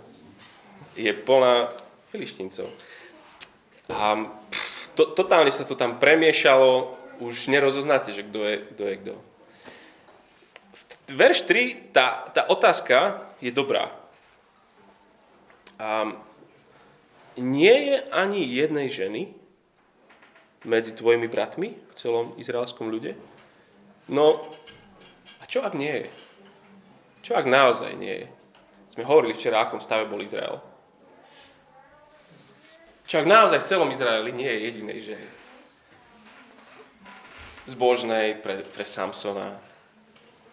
Je 0.95 1.11
plná 1.11 1.75
filištíncov. 2.15 2.71
A 3.91 4.31
to, 4.95 5.11
totálne 5.11 5.51
sa 5.51 5.67
to 5.67 5.75
tam 5.75 5.99
premiešalo, 5.99 6.95
už 7.19 7.51
nerozoznáte, 7.51 8.15
že 8.15 8.23
kto 8.23 8.39
je 8.47 8.57
kto. 8.63 8.83
Je 8.87 8.95
kto. 9.03 9.15
Verš 11.19 11.51
3, 11.51 11.91
tá, 11.91 12.31
tá 12.31 12.47
otázka 12.47 13.27
je 13.43 13.51
dobrá. 13.51 13.91
A 15.83 16.15
nie 17.35 17.91
je 17.91 17.97
ani 18.15 18.47
jednej 18.47 18.87
ženy 18.87 19.35
medzi 20.63 20.95
tvojimi 20.95 21.27
bratmi 21.27 21.75
v 21.75 21.93
celom 21.99 22.39
izraelskom 22.39 22.87
ľude? 22.87 23.19
No, 24.07 24.39
a 25.47 25.51
čo 25.51 25.63
ak 25.63 25.79
nie 25.79 26.03
je? 26.03 26.11
Čo 27.23 27.39
ak 27.39 27.47
naozaj 27.47 27.95
nie 27.95 28.27
je? 28.27 28.29
Sme 28.91 29.07
hovorili 29.07 29.31
včera, 29.31 29.63
akom 29.63 29.79
stave 29.79 30.11
bol 30.11 30.19
Izrael. 30.19 30.59
Čak 33.07 33.31
naozaj 33.31 33.63
v 33.63 33.69
celom 33.71 33.87
Izraeli 33.95 34.35
nie 34.35 34.51
je 34.51 34.65
jedinej 34.67 34.99
ženy. 34.99 35.29
Zbožnej 37.71 38.43
pre, 38.43 38.67
pre 38.67 38.83
Samsona. 38.83 39.55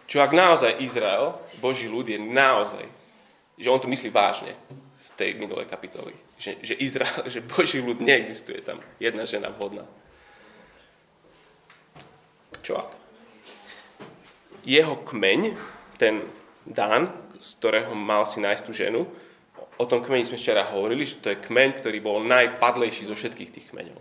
Čo 0.06 0.22
ak 0.22 0.30
naozaj 0.30 0.78
Izrael, 0.78 1.34
Boží 1.58 1.90
ľud 1.90 2.06
je 2.06 2.22
naozaj, 2.22 2.86
že 3.58 3.70
on 3.74 3.82
to 3.82 3.90
myslí 3.90 4.14
vážne 4.14 4.54
z 4.94 5.06
tej 5.18 5.34
minulej 5.34 5.66
kapitoly. 5.66 6.14
Že, 6.38 6.62
že, 6.62 6.74
Izrael, 6.78 7.26
že 7.34 7.42
Boží 7.42 7.82
ľud 7.82 7.98
neexistuje 7.98 8.62
tam. 8.62 8.78
Jedna 9.02 9.26
žena 9.26 9.50
vhodná. 9.50 9.82
Čo 12.62 12.78
ak? 12.78 13.03
Jeho 14.64 14.96
kmeň, 15.04 15.40
ten 16.00 16.24
Dan, 16.64 17.12
z 17.36 17.48
ktorého 17.60 17.92
mal 17.92 18.24
si 18.24 18.40
nájsť 18.40 18.62
tú 18.64 18.72
ženu, 18.72 19.04
o 19.76 19.84
tom 19.84 20.00
kmeni 20.00 20.24
sme 20.24 20.40
včera 20.40 20.64
hovorili, 20.64 21.04
že 21.04 21.20
to 21.20 21.28
je 21.28 21.42
kmeň, 21.44 21.70
ktorý 21.76 21.98
bol 22.00 22.24
najpadlejší 22.24 23.10
zo 23.10 23.14
všetkých 23.18 23.52
tých 23.52 23.66
kmeňov. 23.68 24.00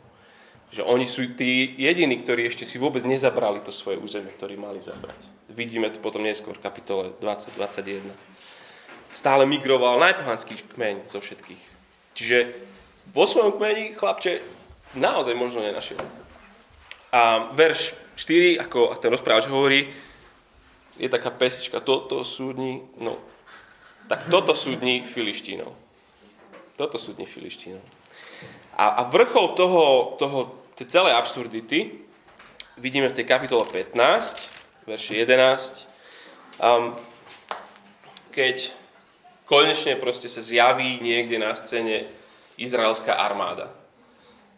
Že 0.74 0.82
oni 0.90 1.06
sú 1.06 1.38
tí 1.38 1.76
jediní, 1.78 2.18
ktorí 2.18 2.50
ešte 2.50 2.66
si 2.66 2.82
vôbec 2.82 3.06
nezabrali 3.06 3.62
to 3.62 3.70
svoje 3.70 4.02
územie, 4.02 4.34
ktoré 4.34 4.58
mali 4.58 4.82
zabrať. 4.82 5.20
Vidíme 5.54 5.92
to 5.94 6.02
potom 6.02 6.26
neskôr 6.26 6.58
v 6.58 6.66
kapitole 6.66 7.14
20-21. 7.22 8.10
Stále 9.14 9.46
migroval 9.46 10.02
najpohanský 10.02 10.58
kmeň 10.74 11.06
zo 11.06 11.22
všetkých. 11.22 11.64
Čiže 12.18 12.38
vo 13.14 13.30
svojom 13.30 13.60
kmeni 13.62 13.94
chlapče 13.94 14.42
naozaj 14.98 15.38
možno 15.38 15.62
nenašiel. 15.62 16.02
A 17.14 17.54
verš 17.54 17.94
4, 18.18 18.66
ako 18.66 18.98
ten 18.98 19.14
rozprávač 19.14 19.46
hovorí, 19.46 19.94
je 20.98 21.10
taká 21.10 21.34
pesička, 21.34 21.82
toto 21.82 22.22
sú 22.22 22.54
dni, 22.54 22.86
no 23.02 23.18
tak 24.08 24.28
toto 24.28 24.52
sú 24.52 24.76
dni 24.76 25.08
Filištínov. 25.08 25.72
Toto 26.76 26.98
sú 27.00 27.16
dni 27.16 27.24
Filištínov. 27.24 27.84
A, 28.76 29.00
a 29.00 29.02
vrchol 29.08 29.54
toho, 29.56 29.84
toho, 30.20 30.40
tej 30.76 30.90
celej 30.90 31.14
absurdity 31.14 32.04
vidíme 32.82 33.08
v 33.08 33.16
tej 33.16 33.26
kapitole 33.30 33.64
15, 33.70 34.90
verši 34.90 35.14
11, 35.22 35.86
um, 36.60 36.98
keď 38.34 38.74
konečne 39.46 39.94
proste 39.96 40.26
sa 40.26 40.42
zjaví 40.42 40.98
niekde 41.00 41.38
na 41.38 41.54
scéne 41.54 42.10
izraelská 42.58 43.14
armáda. 43.14 43.70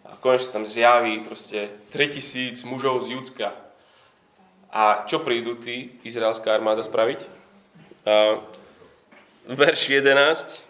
A 0.07 0.15
konečne 0.17 0.61
tam 0.61 0.65
zjaví 0.65 1.21
proste 1.27 1.69
3000 1.91 2.63
mužov 2.65 3.03
z 3.05 3.19
Judska. 3.19 3.64
A 4.75 5.07
čo 5.07 5.23
prídu 5.23 5.55
tí, 5.55 5.95
izraelská 6.03 6.51
armáda, 6.51 6.83
spraviť? 6.83 7.23
A, 8.03 8.43
verš 9.47 9.87
11, 9.87 10.67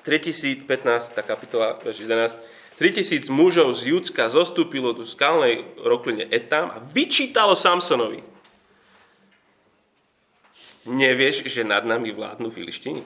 3015, 0.00 0.64
tá 1.12 1.20
kapitola, 1.20 1.76
verš 1.84 2.08
11, 2.08 2.40
3000 2.80 3.28
mužov 3.28 3.76
z 3.76 3.92
Judska 3.92 4.32
zostúpilo 4.32 4.96
do 4.96 5.04
skalnej 5.04 5.68
rokline 5.84 6.24
Etam 6.32 6.72
a 6.72 6.80
vyčítalo 6.80 7.52
Samsonovi. 7.52 8.24
Nevieš, 10.88 11.44
že 11.44 11.60
nad 11.60 11.84
nami 11.84 12.08
vládnu 12.16 12.48
filištini? 12.48 13.04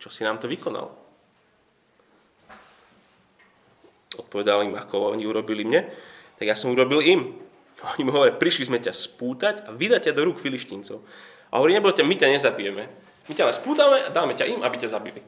Čo 0.00 0.08
si 0.08 0.24
nám 0.24 0.40
to 0.40 0.48
vykonal? 0.48 0.88
Odpovedal 4.16 4.64
im, 4.64 4.72
ako 4.72 5.12
oni 5.12 5.28
urobili 5.28 5.68
mne, 5.68 5.84
tak 6.40 6.48
ja 6.48 6.56
som 6.56 6.72
urobil 6.72 7.04
im. 7.04 7.36
Oni 7.78 8.02
mu 8.02 8.10
hovoria, 8.10 8.34
prišli 8.34 8.66
sme 8.66 8.82
ťa 8.82 8.90
spútať 8.90 9.56
a 9.66 9.70
vydať 9.70 10.10
ťa 10.10 10.16
do 10.18 10.22
rúk 10.26 10.42
filištíncov. 10.42 10.98
A 11.54 11.62
hovorí, 11.62 11.78
nebojte, 11.78 12.02
my 12.02 12.14
ťa 12.18 12.34
nezabijeme. 12.34 12.84
My 13.30 13.32
ťa 13.36 13.46
len 13.46 13.54
spútame 13.54 13.96
a 14.02 14.10
dáme 14.10 14.34
ťa 14.34 14.50
im, 14.50 14.60
aby 14.66 14.76
ťa 14.82 14.92
zabili. 14.98 15.22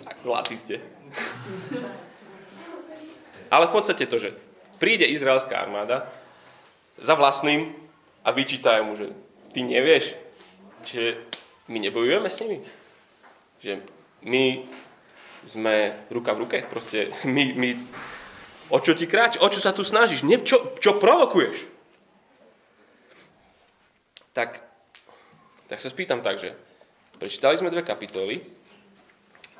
Tak 0.00 0.24
zlatí 0.24 0.56
ste. 0.56 0.80
Ale 3.52 3.68
v 3.68 3.74
podstate 3.74 4.08
to, 4.08 4.16
že 4.16 4.32
príde 4.80 5.04
izraelská 5.04 5.60
armáda 5.60 6.08
za 6.96 7.12
vlastným 7.12 7.74
a 8.24 8.32
vyčítajú 8.32 8.82
mu, 8.88 8.96
že 8.96 9.12
ty 9.52 9.60
nevieš, 9.60 10.16
že 10.88 11.20
my 11.68 11.78
nebojujeme 11.78 12.28
s 12.32 12.40
nimi. 12.40 12.58
Že 13.60 13.72
my 14.24 14.44
sme 15.44 16.06
ruka 16.08 16.32
v 16.32 16.40
ruke. 16.46 16.58
Proste 16.64 17.12
my, 17.28 17.44
my 17.54 17.70
o 18.68 18.78
čo 18.78 18.92
ti 18.94 19.08
kráč, 19.08 19.40
o 19.40 19.46
čo 19.50 19.58
sa 19.58 19.74
tu 19.74 19.82
snažíš, 19.82 20.22
Nie, 20.22 20.44
čo, 20.44 20.76
čo 20.78 21.00
provokuješ. 21.00 21.70
Tak, 24.36 24.62
tak 25.66 25.78
sa 25.80 25.88
spýtam 25.88 26.22
tak, 26.22 26.38
že 26.38 26.54
prečítali 27.18 27.58
sme 27.58 27.72
dve 27.72 27.82
kapitoly. 27.82 28.44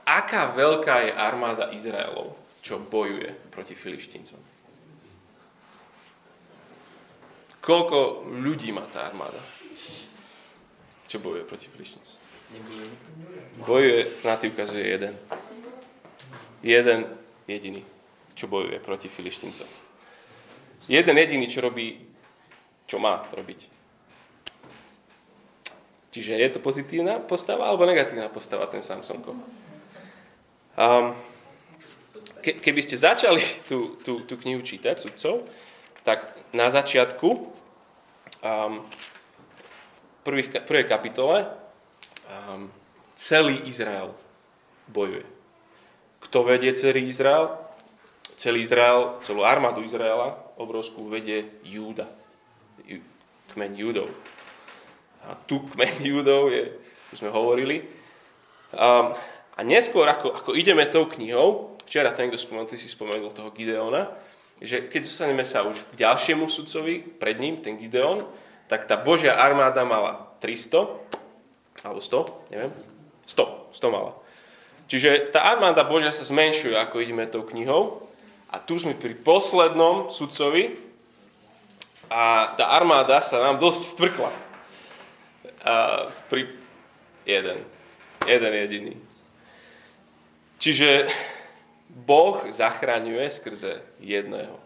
Aká 0.06 0.50
veľká 0.54 1.08
je 1.08 1.12
armáda 1.14 1.70
Izraelov? 1.74 2.42
čo 2.62 2.78
bojuje 2.78 3.34
proti 3.50 3.74
filištíncom. 3.74 4.38
Koľko 7.62 8.26
ľudí 8.30 8.70
má 8.70 8.86
tá 8.86 9.06
armáda, 9.10 9.38
čo 11.10 11.18
bojuje 11.18 11.44
proti 11.46 11.66
filištíncom? 11.70 12.18
Bojuje, 13.66 14.22
na 14.22 14.34
tý 14.38 14.54
ukazuje 14.54 14.86
jeden. 14.86 15.14
Jeden 16.62 17.10
jediný, 17.50 17.82
čo 18.34 18.48
bojuje 18.48 18.80
proti 18.80 19.08
filištíncom. 19.08 19.68
Jeden 20.90 21.16
jediný, 21.16 21.46
čo 21.46 21.62
robí, 21.62 21.94
čo 22.90 22.98
má 22.98 23.22
robiť. 23.30 23.70
Čiže 26.12 26.36
je 26.36 26.48
to 26.52 26.60
pozitívna 26.60 27.24
postava 27.24 27.72
alebo 27.72 27.88
negatívna 27.88 28.28
postava 28.28 28.68
ten 28.68 28.84
Samsonko? 28.84 29.32
Um, 30.76 31.16
ke, 32.44 32.60
keby 32.60 32.80
ste 32.84 33.00
začali 33.00 33.40
tú, 33.64 33.96
tú, 34.04 34.20
tú 34.28 34.36
knihu 34.44 34.60
čítať, 34.60 35.00
sudcov, 35.00 35.48
tak 36.04 36.26
na 36.52 36.68
začiatku, 36.68 37.28
um, 38.44 38.74
v 38.84 40.20
prvých, 40.20 40.48
prvej 40.68 40.84
kapitole, 40.84 41.48
um, 42.28 42.68
celý 43.16 43.64
Izrael 43.64 44.12
bojuje. 44.92 45.24
Kto 46.28 46.44
vedie 46.44 46.76
celý 46.76 47.08
Izrael? 47.08 47.56
Celý 48.36 48.64
Izrael, 48.64 49.20
celú 49.20 49.44
armádu 49.44 49.84
Izraela, 49.84 50.34
obrovskú 50.56 51.06
vedie 51.06 51.60
Júda. 51.62 52.08
Kmeň 53.52 53.72
Júdov. 53.76 54.08
A 55.22 55.36
tu 55.36 55.62
kmeň 55.62 56.02
Júdov 56.10 56.50
je, 56.50 56.72
už 57.12 57.22
sme 57.22 57.30
hovorili. 57.30 57.84
Um, 58.72 59.12
a 59.52 59.60
neskôr, 59.60 60.08
ako, 60.08 60.32
ako 60.32 60.50
ideme 60.56 60.88
tou 60.88 61.04
knihou, 61.04 61.76
včera 61.84 62.08
ten, 62.16 62.32
kto 62.32 62.40
spomenul, 62.40 62.72
ty 62.72 62.80
si 62.80 62.88
spomenul 62.88 63.36
toho 63.36 63.52
Gideona, 63.52 64.08
že 64.62 64.88
keď 64.88 65.02
zostaneme 65.04 65.44
sa 65.44 65.66
už 65.68 65.92
k 65.92 66.08
ďalšiemu 66.08 66.48
sudcovi, 66.48 67.04
pred 67.20 67.36
ním, 67.36 67.60
ten 67.60 67.76
Gideon, 67.76 68.24
tak 68.64 68.88
tá 68.88 68.96
Božia 68.96 69.36
armáda 69.36 69.84
mala 69.84 70.32
300, 70.40 70.88
alebo 71.84 72.00
100, 72.00 72.54
neviem, 72.54 72.72
100, 73.28 73.76
100 73.76 73.92
mala. 73.92 74.16
Čiže 74.88 75.34
tá 75.34 75.44
armáda 75.52 75.84
Božia 75.84 76.14
sa 76.14 76.24
zmenšuje, 76.24 76.72
ako 76.78 77.04
ideme 77.04 77.28
tou 77.28 77.44
knihou. 77.44 78.08
A 78.52 78.60
tu 78.60 78.76
sme 78.76 78.92
pri 78.92 79.16
poslednom 79.16 80.12
sudcovi 80.12 80.76
a 82.12 82.52
tá 82.52 82.76
armáda 82.76 83.24
sa 83.24 83.40
nám 83.40 83.56
dosť 83.56 83.82
stvrkla. 83.96 84.32
A 85.64 85.74
pri 86.28 86.52
jeden. 87.24 87.64
Jeden 88.28 88.52
jediný. 88.52 88.94
Čiže 90.60 91.08
Boh 91.88 92.44
zachraňuje 92.52 93.24
skrze 93.32 93.80
jedného. 93.98 94.60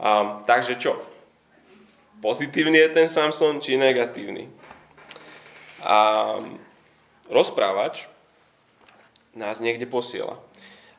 A, 0.00 0.40
takže 0.48 0.80
čo? 0.80 0.96
Pozitívny 2.24 2.80
je 2.80 2.88
ten 2.88 3.08
Samson, 3.08 3.60
či 3.60 3.76
negatívny? 3.76 4.48
A 5.84 5.96
rozprávač 7.28 8.08
nás 9.36 9.60
niekde 9.60 9.84
posiela. 9.84 10.40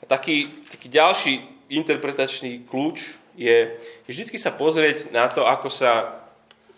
A 0.01 0.03
taký, 0.05 0.51
taký 0.69 0.88
ďalší 0.89 1.33
interpretačný 1.67 2.67
kľúč 2.69 3.17
je, 3.38 3.57
je 4.05 4.10
vždy 4.10 4.38
sa 4.38 4.53
pozrieť 4.53 5.13
na 5.13 5.29
to, 5.29 5.45
ako 5.45 5.69
sa 5.69 6.23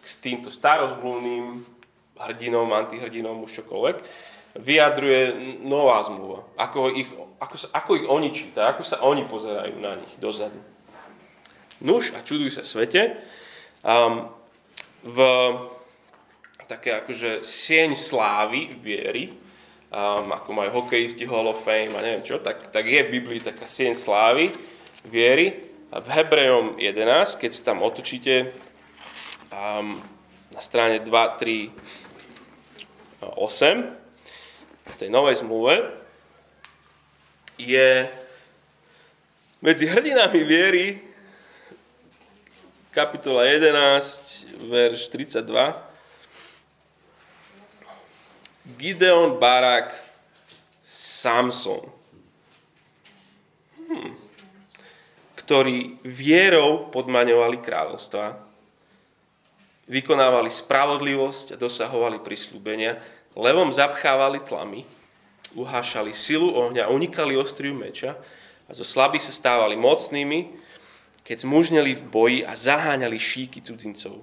s 0.03 0.17
týmto 0.19 0.49
starozblúdnym 0.49 1.63
hrdinom, 2.19 2.67
antihrdinom, 2.75 3.43
už 3.45 3.63
čokoľvek, 3.63 3.97
vyjadruje 4.59 5.21
nová 5.63 6.03
zmluva. 6.03 6.43
Ako 6.59 6.91
ich, 6.91 7.07
ako, 7.39 7.55
sa, 7.55 7.67
ako 7.71 7.91
ich 7.95 8.05
oni 8.09 8.29
číta, 8.35 8.67
ako 8.67 8.83
sa 8.83 8.99
oni 9.05 9.23
pozerajú 9.23 9.77
na 9.79 9.95
nich 9.95 10.11
dozadu. 10.19 10.59
Nuž 11.79 12.11
a 12.11 12.19
čuduj 12.25 12.59
sa 12.59 12.63
svete. 12.67 13.15
Um, 13.79 14.27
v 14.99 15.19
také 16.69 16.93
akože 16.93 17.41
sieň 17.41 17.97
slávy 17.97 18.77
viery, 18.77 19.33
um, 19.89 20.31
ako 20.33 20.49
majú 20.53 20.69
hokejisti 20.81 21.25
Hall 21.25 21.49
of 21.49 21.65
Fame 21.65 21.93
a 21.97 22.01
neviem 22.05 22.23
čo, 22.25 22.37
tak, 22.41 22.69
tak 22.69 22.85
je 22.85 23.01
v 23.05 23.13
Biblii 23.19 23.41
taká 23.41 23.65
sieň 23.65 23.93
slávy 23.97 24.53
viery. 25.05 25.69
A 25.89 26.05
v 26.05 26.07
Hebrejom 26.13 26.77
11, 26.77 27.41
keď 27.41 27.49
sa 27.49 27.73
tam 27.73 27.81
otočíte 27.81 28.53
um, 29.49 29.97
na 30.53 30.61
strane 30.61 31.01
2, 31.01 31.09
3, 31.09 31.73
8, 33.33 33.33
v 34.89 34.95
tej 34.97 35.09
novej 35.09 35.41
zmluve, 35.41 35.81
je 37.57 38.05
medzi 39.59 39.89
hrdinami 39.89 40.41
viery 40.45 40.87
kapitola 42.93 43.45
11, 43.45 44.61
verš 44.69 45.09
32, 45.09 45.88
Gideon, 48.77 49.39
Barak, 49.39 49.95
Samson, 50.83 51.81
hm. 53.89 54.13
ktorí 55.39 56.01
vierou 56.05 56.91
podmaňovali 56.93 57.57
kráľovstva, 57.63 58.37
vykonávali 59.89 60.53
spravodlivosť 60.53 61.57
a 61.57 61.61
dosahovali 61.61 62.21
prislúbenia, 62.21 63.01
levom 63.33 63.73
zapchávali 63.73 64.43
tlamy, 64.45 64.85
uhášali 65.57 66.13
silu 66.13 66.53
ohňa, 66.53 66.93
unikali 66.93 67.33
ostriu 67.33 67.73
meča 67.73 68.13
a 68.69 68.71
zo 68.77 68.85
slabých 68.85 69.25
sa 69.25 69.33
stávali 69.33 69.73
mocnými, 69.73 70.53
keď 71.25 71.45
zmužneli 71.45 71.97
v 71.97 72.03
boji 72.05 72.39
a 72.45 72.53
zaháňali 72.53 73.17
šíky 73.17 73.65
cudzincov. 73.65 74.21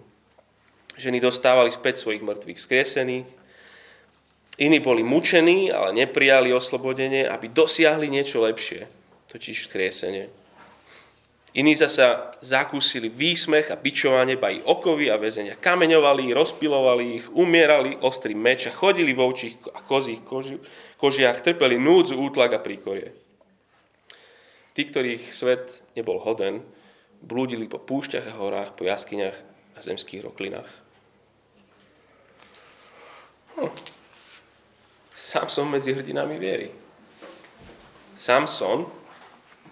Ženy 0.96 1.18
dostávali 1.18 1.70
späť 1.74 2.02
svojich 2.02 2.22
mŕtvych 2.22 2.62
skresených, 2.62 3.28
iní 4.58 4.80
boli 4.80 5.02
mučení, 5.04 5.72
ale 5.72 5.92
neprijali 5.92 6.52
oslobodenie, 6.52 7.28
aby 7.28 7.52
dosiahli 7.52 8.08
niečo 8.08 8.40
lepšie, 8.40 8.88
totiž 9.28 9.68
vzkriesenie. 9.68 10.28
Iní 11.56 11.72
zasa 11.72 12.36
zakúsili 12.44 13.08
výsmech 13.08 13.72
a 13.72 13.80
bičovanie, 13.80 14.36
ba 14.36 14.52
ich 14.52 14.60
okovy 14.60 15.08
a 15.08 15.16
väzenia 15.16 15.56
kameňovali, 15.56 16.36
rozpilovali 16.36 17.04
ich, 17.16 17.24
umierali 17.32 17.96
ostrým 18.04 18.36
meč 18.36 18.68
a 18.68 18.76
chodili 18.76 19.16
v 19.16 19.24
ovčích 19.24 19.56
a 19.72 19.80
kozích 19.80 20.20
koži, 20.20 20.60
kožiach, 21.00 21.40
trpeli 21.40 21.80
núdzu, 21.80 22.12
útlak 22.20 22.52
a 22.52 22.60
príkorie. 22.60 23.08
Tí, 24.76 24.84
ktorých 24.84 25.32
svet 25.32 25.80
nebol 25.96 26.20
hoden, 26.20 26.60
blúdili 27.24 27.64
po 27.64 27.80
púšťach 27.80 28.28
a 28.28 28.36
horách, 28.36 28.76
po 28.76 28.84
jaskyniach 28.84 29.40
a 29.76 29.78
zemských 29.80 30.28
roklinách. 30.28 30.68
Hm. 33.56 33.95
Samson 35.16 35.72
medzi 35.72 35.96
hrdinami 35.96 36.37
viery. 36.37 36.68
Samson 38.12 38.85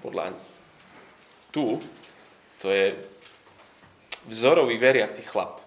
podľa 0.01 0.33
tu, 1.53 1.81
to 2.61 2.73
je 2.73 2.97
vzorový 4.29 4.81
veriaci 4.81 5.21
chlap. 5.25 5.61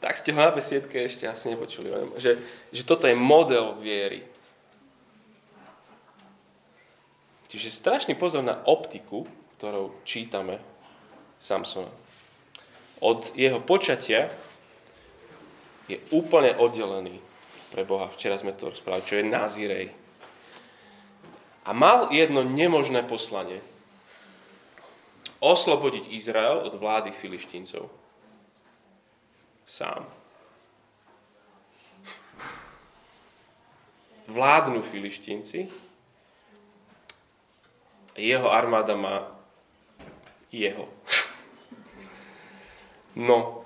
Tak 0.00 0.16
ste 0.18 0.32
ho 0.34 0.40
na 0.42 0.50
besiedke 0.50 0.98
ešte 1.04 1.28
asi 1.28 1.52
nepočuli, 1.52 1.92
že, 2.18 2.40
že 2.74 2.82
toto 2.82 3.06
je 3.06 3.14
model 3.14 3.78
viery. 3.78 4.24
Čiže 7.52 7.68
strašný 7.68 8.16
pozor 8.16 8.42
na 8.42 8.64
optiku, 8.64 9.28
ktorou 9.60 9.92
čítame 10.08 10.56
Samsona. 11.36 11.92
Od 12.98 13.28
jeho 13.36 13.60
počatia 13.60 14.32
je 15.86 16.00
úplne 16.10 16.56
oddelený 16.56 17.31
pre 17.72 17.88
Boha. 17.88 18.12
Včera 18.12 18.36
sme 18.36 18.52
to 18.52 18.68
rozprávali, 18.68 19.08
čo 19.08 19.16
je 19.16 19.24
Nazirej. 19.24 19.86
A 21.64 21.72
mal 21.72 22.12
jedno 22.12 22.44
nemožné 22.44 23.00
poslanie. 23.08 23.64
Oslobodiť 25.40 26.12
Izrael 26.12 26.60
od 26.60 26.76
vlády 26.76 27.10
filištíncov. 27.10 27.88
Sám. 29.64 30.04
Vládnu 34.28 34.84
filištínci, 34.84 35.66
jeho 38.16 38.48
armáda 38.52 38.94
má 38.96 39.24
jeho. 40.52 40.88
No, 43.16 43.64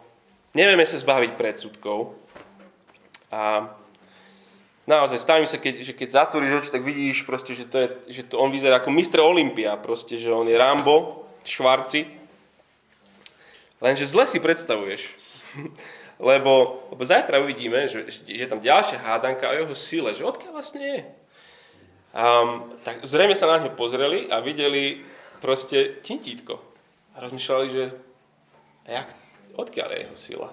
nevieme 0.54 0.86
sa 0.86 0.98
zbaviť 0.98 1.38
predsudkov 1.38 2.14
a 3.30 3.68
naozaj 4.86 5.18
stavím 5.18 5.50
sa, 5.50 5.58
keď, 5.58 5.82
že 5.82 5.92
keď 5.92 6.08
zatúriš 6.10 6.52
oči, 6.62 6.70
tak 6.72 6.82
vidíš 6.86 7.26
proste, 7.26 7.52
že, 7.52 7.66
to 7.66 7.76
je, 7.82 7.88
že 8.08 8.22
to 8.30 8.38
on 8.38 8.54
vyzerá 8.54 8.78
ako 8.78 8.94
Mr. 8.94 9.18
Olympia, 9.20 9.74
proste, 9.76 10.14
že 10.14 10.30
on 10.30 10.46
je 10.46 10.54
Rambo, 10.54 11.26
Švarci. 11.42 12.06
Lenže 13.82 14.08
zle 14.08 14.24
si 14.24 14.38
predstavuješ. 14.40 15.12
lebo, 16.30 16.86
lebo 16.90 17.02
zajtra 17.04 17.42
uvidíme, 17.42 17.84
že, 17.90 18.08
že 18.08 18.24
je 18.24 18.46
tam 18.48 18.62
ďalšia 18.62 19.02
hádanka 19.02 19.52
o 19.52 19.54
jeho 19.58 19.74
sile, 19.76 20.16
že 20.16 20.24
odkiaľ 20.24 20.52
vlastne 20.54 20.80
je. 20.80 21.00
Um, 22.16 22.72
tak 22.80 23.04
zrejme 23.04 23.36
sa 23.36 23.44
na 23.44 23.60
ňo 23.60 23.76
pozreli 23.76 24.32
a 24.32 24.40
videli 24.40 25.04
proste 25.44 26.00
tintítko. 26.00 26.56
A 27.12 27.20
rozmýšľali, 27.20 27.66
že 27.68 27.84
jak, 28.88 29.08
odkiaľ 29.60 29.88
je 29.92 29.98
jeho 30.00 30.16
sila? 30.16 30.48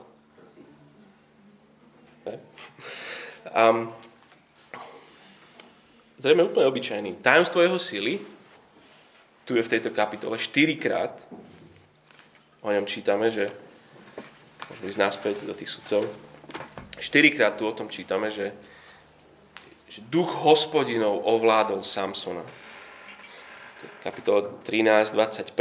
Um, 3.56 3.91
zrejme 6.23 6.47
úplne 6.47 6.71
obyčajný. 6.71 7.19
Tajomstvo 7.19 7.59
jeho 7.59 7.75
sily, 7.75 8.23
tu 9.43 9.59
je 9.59 9.63
v 9.63 9.71
tejto 9.75 9.91
kapitole 9.91 10.39
štyrikrát, 10.39 11.12
o 12.63 12.71
ňom 12.71 12.88
čítame, 12.88 13.27
že 13.27 13.51
môžeme 14.71 14.88
ísť 14.88 15.03
naspäť 15.03 15.36
do 15.43 15.51
tých 15.51 15.67
sudcov, 15.67 16.07
štyrikrát 16.95 17.59
tu 17.59 17.67
o 17.67 17.75
tom 17.75 17.91
čítame, 17.91 18.31
že 18.31 18.55
že 19.93 20.01
duch 20.09 20.41
hospodinov 20.41 21.21
ovládol 21.21 21.86
Samsona. 21.86 22.41
Kapitola 24.01 24.49
13, 24.65 25.13
25. 25.13 25.53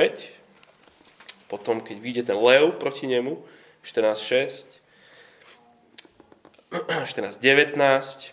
Potom, 1.53 1.85
keď 1.85 1.97
vyjde 2.01 2.23
ten 2.33 2.41
lev 2.41 2.81
proti 2.81 3.05
nemu, 3.05 3.45
14.6, 3.85 4.81
14.19, 6.73 8.33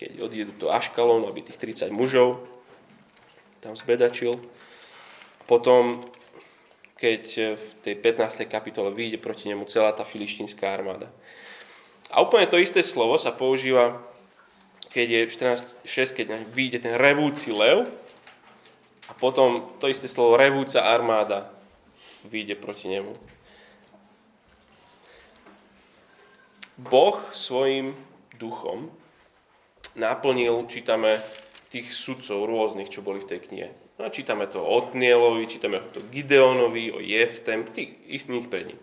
keď 0.00 0.24
odjedu 0.24 0.52
do 0.56 0.72
Aškalonu, 0.72 1.28
aby 1.28 1.44
tých 1.44 1.60
30 1.60 1.92
mužov 1.92 2.40
tam 3.60 3.76
zbedačil. 3.76 4.40
Potom, 5.44 6.08
keď 6.96 7.54
v 7.60 7.66
tej 7.84 7.94
15. 8.00 8.48
kapitole 8.48 8.88
vyjde 8.88 9.20
proti 9.20 9.52
nemu 9.52 9.68
celá 9.68 9.92
tá 9.92 10.08
filištínska 10.08 10.64
armáda. 10.64 11.12
A 12.08 12.24
úplne 12.24 12.48
to 12.48 12.56
isté 12.56 12.80
slovo 12.80 13.20
sa 13.20 13.28
používa 13.28 14.00
keď 14.90 15.06
je 15.06 15.20
14.6, 15.86 16.18
keď 16.18 16.26
vyjde 16.50 16.82
ten 16.82 16.98
revúci 16.98 17.54
lev 17.54 17.86
a 19.06 19.12
potom 19.14 19.70
to 19.78 19.86
isté 19.86 20.10
slovo 20.10 20.34
revúca 20.34 20.82
armáda 20.82 21.46
vyjde 22.26 22.58
proti 22.58 22.90
nemu. 22.90 23.14
Boh 26.74 27.22
svojim 27.30 27.94
duchom 28.34 28.90
naplnil, 29.94 30.66
čítame, 30.68 31.18
tých 31.70 31.94
sudcov 31.94 32.50
rôznych, 32.50 32.90
čo 32.90 33.00
boli 33.00 33.22
v 33.22 33.30
tej 33.30 33.40
knihe. 33.46 33.68
No, 34.02 34.10
čítame 34.10 34.50
to 34.50 34.58
o 34.58 34.82
Otnielovi, 34.82 35.46
čítame 35.46 35.78
to 35.94 36.02
o 36.02 36.08
Gideonovi, 36.10 36.90
o 36.90 36.98
Jeftem, 36.98 37.62
tých 37.70 37.94
istých 38.10 38.50
pred 38.50 38.74
ním. 38.74 38.80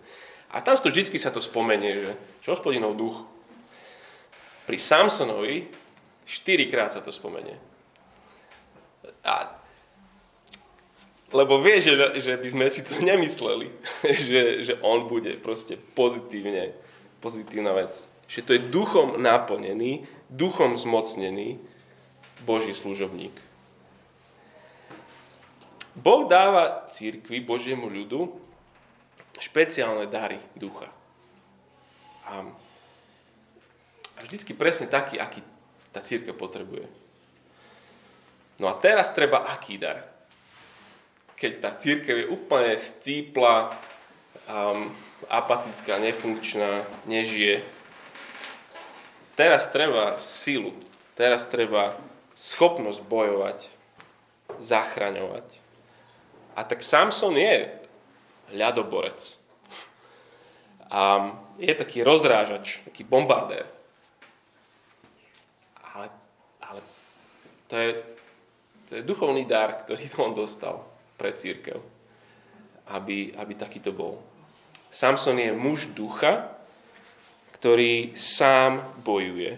A 0.55 0.63
tam 0.63 0.79
to 0.79 0.87
vždy 0.87 1.19
sa 1.19 1.35
to 1.35 1.43
spomenie, 1.43 1.91
že 1.99 2.11
čo 2.39 2.55
hospodinov 2.55 2.95
duch. 2.95 3.27
Pri 4.63 4.79
Samsonovi 4.79 5.67
Štyrikrát 6.27 6.91
sa 6.91 6.99
to 6.99 7.07
spomenie. 7.07 7.55
A, 9.23 9.47
lebo 11.31 11.63
vie, 11.63 11.79
že, 11.79 11.95
že 12.19 12.35
by 12.35 12.47
sme 12.51 12.65
si 12.67 12.83
to 12.83 12.99
nemysleli, 12.99 13.71
že, 14.27 14.59
že 14.67 14.73
on 14.83 15.07
bude 15.07 15.39
proste 15.39 15.79
pozitívne, 15.95 16.75
pozitívna 17.23 17.71
vec. 17.71 18.11
Že 18.27 18.39
to 18.43 18.51
je 18.53 18.61
duchom 18.71 19.19
naplnený, 19.23 20.03
duchom 20.27 20.75
zmocnený 20.75 21.59
Boží 22.43 22.75
služobník. 22.75 23.33
Boh 25.97 26.29
dáva 26.29 26.85
církvi, 26.93 27.41
Božiemu 27.41 27.89
ľudu, 27.89 28.29
špeciálne 29.41 30.05
dary 30.05 30.37
ducha. 30.53 30.93
A 32.27 32.45
vždycky 34.21 34.53
presne 34.53 34.85
taký, 34.85 35.17
aký 35.17 35.41
tá 35.89 36.03
církev 36.03 36.37
potrebuje. 36.37 36.85
No 38.61 38.69
a 38.69 38.77
teraz 38.77 39.09
treba 39.13 39.49
aký 39.49 39.81
dar? 39.81 40.05
Keď 41.37 41.51
tá 41.61 41.71
církev 41.73 42.25
je 42.25 42.27
úplne 42.29 42.73
scípla, 42.77 43.73
um, 44.49 44.89
apatická, 45.29 46.01
nefunkčná, 46.01 46.85
nežije. 47.05 47.61
Teraz 49.37 49.69
treba 49.69 50.17
silu, 50.25 50.73
teraz 51.13 51.45
treba 51.45 51.93
schopnosť 52.33 53.05
bojovať, 53.05 53.69
zachraňovať. 54.57 55.45
A 56.57 56.65
tak 56.65 56.81
Samson 56.81 57.37
je 57.37 57.69
ľadoborec. 58.57 59.37
A 60.89 61.29
je 61.61 61.69
taký 61.77 62.01
rozrážač, 62.01 62.81
taký 62.81 63.05
bombardér. 63.05 63.69
To 67.67 67.75
je, 67.75 67.99
to 68.87 68.91
je 68.95 69.01
duchovný 69.03 69.43
dar, 69.45 69.75
ktorý 69.75 70.07
on 70.23 70.33
dostal 70.33 70.81
pre 71.19 71.35
církev, 71.35 71.77
aby, 72.89 73.37
aby 73.37 73.53
takýto 73.53 73.93
bol. 73.93 74.17
Samson 74.89 75.37
je 75.37 75.51
muž 75.51 75.91
ducha, 75.91 76.56
ktorý 77.57 78.13
sám 78.13 79.01
bojuje 79.01 79.57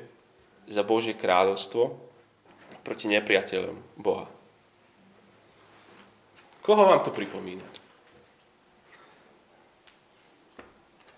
za 0.72 0.88
Božie 0.88 1.20
kráľovstvo 1.20 2.00
proti 2.80 3.12
nepriateľom 3.12 4.00
Boha. 4.00 4.28
Koho 6.64 6.84
vám 6.86 7.04
to 7.04 7.12
pripomína? 7.12 7.66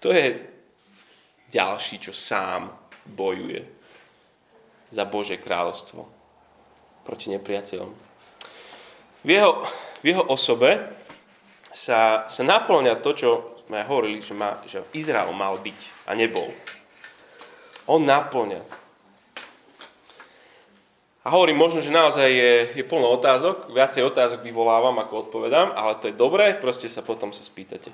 To 0.02 0.10
je 0.10 0.42
ďalší, 1.54 2.02
čo 2.02 2.16
sám 2.16 2.74
bojuje 3.06 3.62
za 4.90 5.06
Božie 5.06 5.38
kráľovstvo 5.38 6.10
proti 7.06 7.30
nepriateľom. 7.30 7.92
V 9.22 9.30
jeho, 9.30 9.62
v 10.02 10.06
jeho 10.10 10.24
osobe 10.26 10.82
sa, 11.70 12.26
sa 12.26 12.42
naplňa 12.42 12.98
to, 13.06 13.12
čo 13.14 13.30
sme 13.70 13.86
hovorili, 13.88 14.20
že, 14.20 14.34
má, 14.36 14.60
že 14.68 14.84
Izrael 14.92 15.32
mal 15.32 15.56
byť 15.56 15.80
a 16.10 16.12
nebol. 16.18 16.50
On 17.90 18.02
naplňa. 18.02 18.62
A 21.22 21.28
hovorím 21.38 21.62
možno, 21.62 21.86
že 21.86 21.94
naozaj 21.94 22.30
je, 22.34 22.54
je 22.82 22.84
plno 22.86 23.06
otázok, 23.14 23.70
viacej 23.70 24.02
otázok 24.10 24.42
vyvolávam, 24.42 24.98
ako 24.98 25.30
odpovedám, 25.30 25.70
ale 25.78 26.02
to 26.02 26.10
je 26.10 26.18
dobré, 26.18 26.58
proste 26.58 26.90
sa 26.90 27.06
potom 27.06 27.30
sa 27.30 27.46
spýtate. 27.46 27.94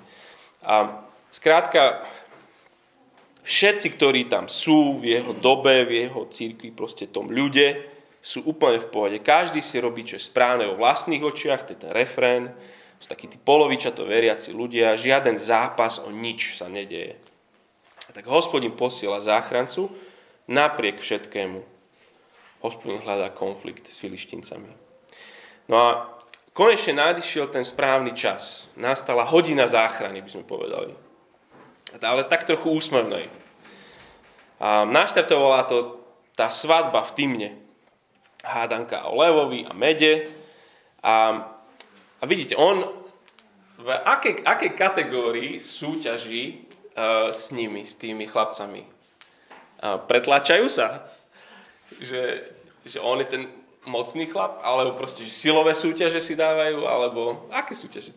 A 0.63 1.04
skrátka, 1.28 2.08
všetci, 3.43 4.00
ktorí 4.00 4.32
tam 4.32 4.47
sú 4.47 5.04
v 5.04 5.19
jeho 5.19 5.36
dobe, 5.36 5.84
v 5.84 6.08
jeho 6.08 6.23
církvi, 6.32 6.71
proste 6.71 7.12
tom 7.12 7.28
ľude, 7.28 7.84
sú 8.23 8.47
úplne 8.47 8.80
v 8.80 8.91
pohode. 8.91 9.17
Každý 9.19 9.60
si 9.60 9.80
robí, 9.84 10.08
čo 10.08 10.15
je 10.15 10.28
správne 10.28 10.67
vo 10.71 10.80
vlastných 10.80 11.23
očiach, 11.23 11.67
to 11.67 11.76
je 11.76 11.84
ten 11.84 11.91
refrén. 11.91 12.52
Sú 13.00 13.12
takí 13.12 13.28
tí 13.28 13.36
polovičato 13.36 14.08
veriaci 14.08 14.56
ľudia, 14.56 14.95
žiaden 15.00 15.36
zápas 15.36 16.00
o 16.00 16.12
nič 16.12 16.60
sa 16.60 16.71
nedeje. 16.71 17.19
Tak 18.17 18.25
hospodin 18.34 18.73
posiela 18.73 19.21
záchrancu 19.21 19.93
napriek 20.49 20.97
všetkému. 20.97 21.62
Hospodin 22.65 22.97
hľadá 23.06 23.30
konflikt 23.30 23.86
s 23.86 24.01
filištíncami. 24.01 24.73
No 25.69 25.75
a 25.77 25.89
konečne 26.49 26.97
nadišiel 26.97 27.53
ten 27.53 27.62
správny 27.62 28.17
čas. 28.17 28.73
Nastala 28.73 29.21
hodina 29.21 29.69
záchrany, 29.69 30.25
by 30.25 30.34
sme 30.34 30.49
povedali. 30.49 30.97
Ale 32.01 32.25
tak 32.25 32.49
trochu 32.49 32.73
úsmevnej. 32.73 33.30
A 34.58 34.82
naštartovala 34.89 35.69
to 35.69 36.01
tá 36.34 36.49
svadba 36.49 37.06
v 37.06 37.13
Tymne. 37.13 37.49
Hádanka 38.41 39.13
o 39.13 39.13
levovi 39.13 39.62
a 39.62 39.77
mede. 39.77 40.25
A, 41.06 41.45
a 42.17 42.23
vidíte, 42.25 42.58
on 42.58 42.82
v 43.77 43.93
akej, 43.93 44.41
akej 44.41 44.73
kategórii 44.73 45.62
súťaží 45.62 46.66
s 47.29 47.53
nimi, 47.53 47.86
s 47.86 47.93
tými 47.93 48.25
chlapcami? 48.25 48.81
Uh, 49.77 50.01
pretlačajú 50.10 50.65
sa? 50.65 51.05
Že, 52.01 52.49
že 52.89 52.97
on 52.97 53.21
je 53.21 53.27
ten 53.29 53.43
mocný 53.86 54.27
chlap, 54.27 54.60
alebo 54.65 54.97
proste 54.97 55.23
že 55.23 55.31
silové 55.31 55.77
súťaže 55.77 56.19
si 56.19 56.33
dávajú, 56.33 56.83
alebo 56.83 57.47
aké 57.53 57.77
súťaže? 57.77 58.12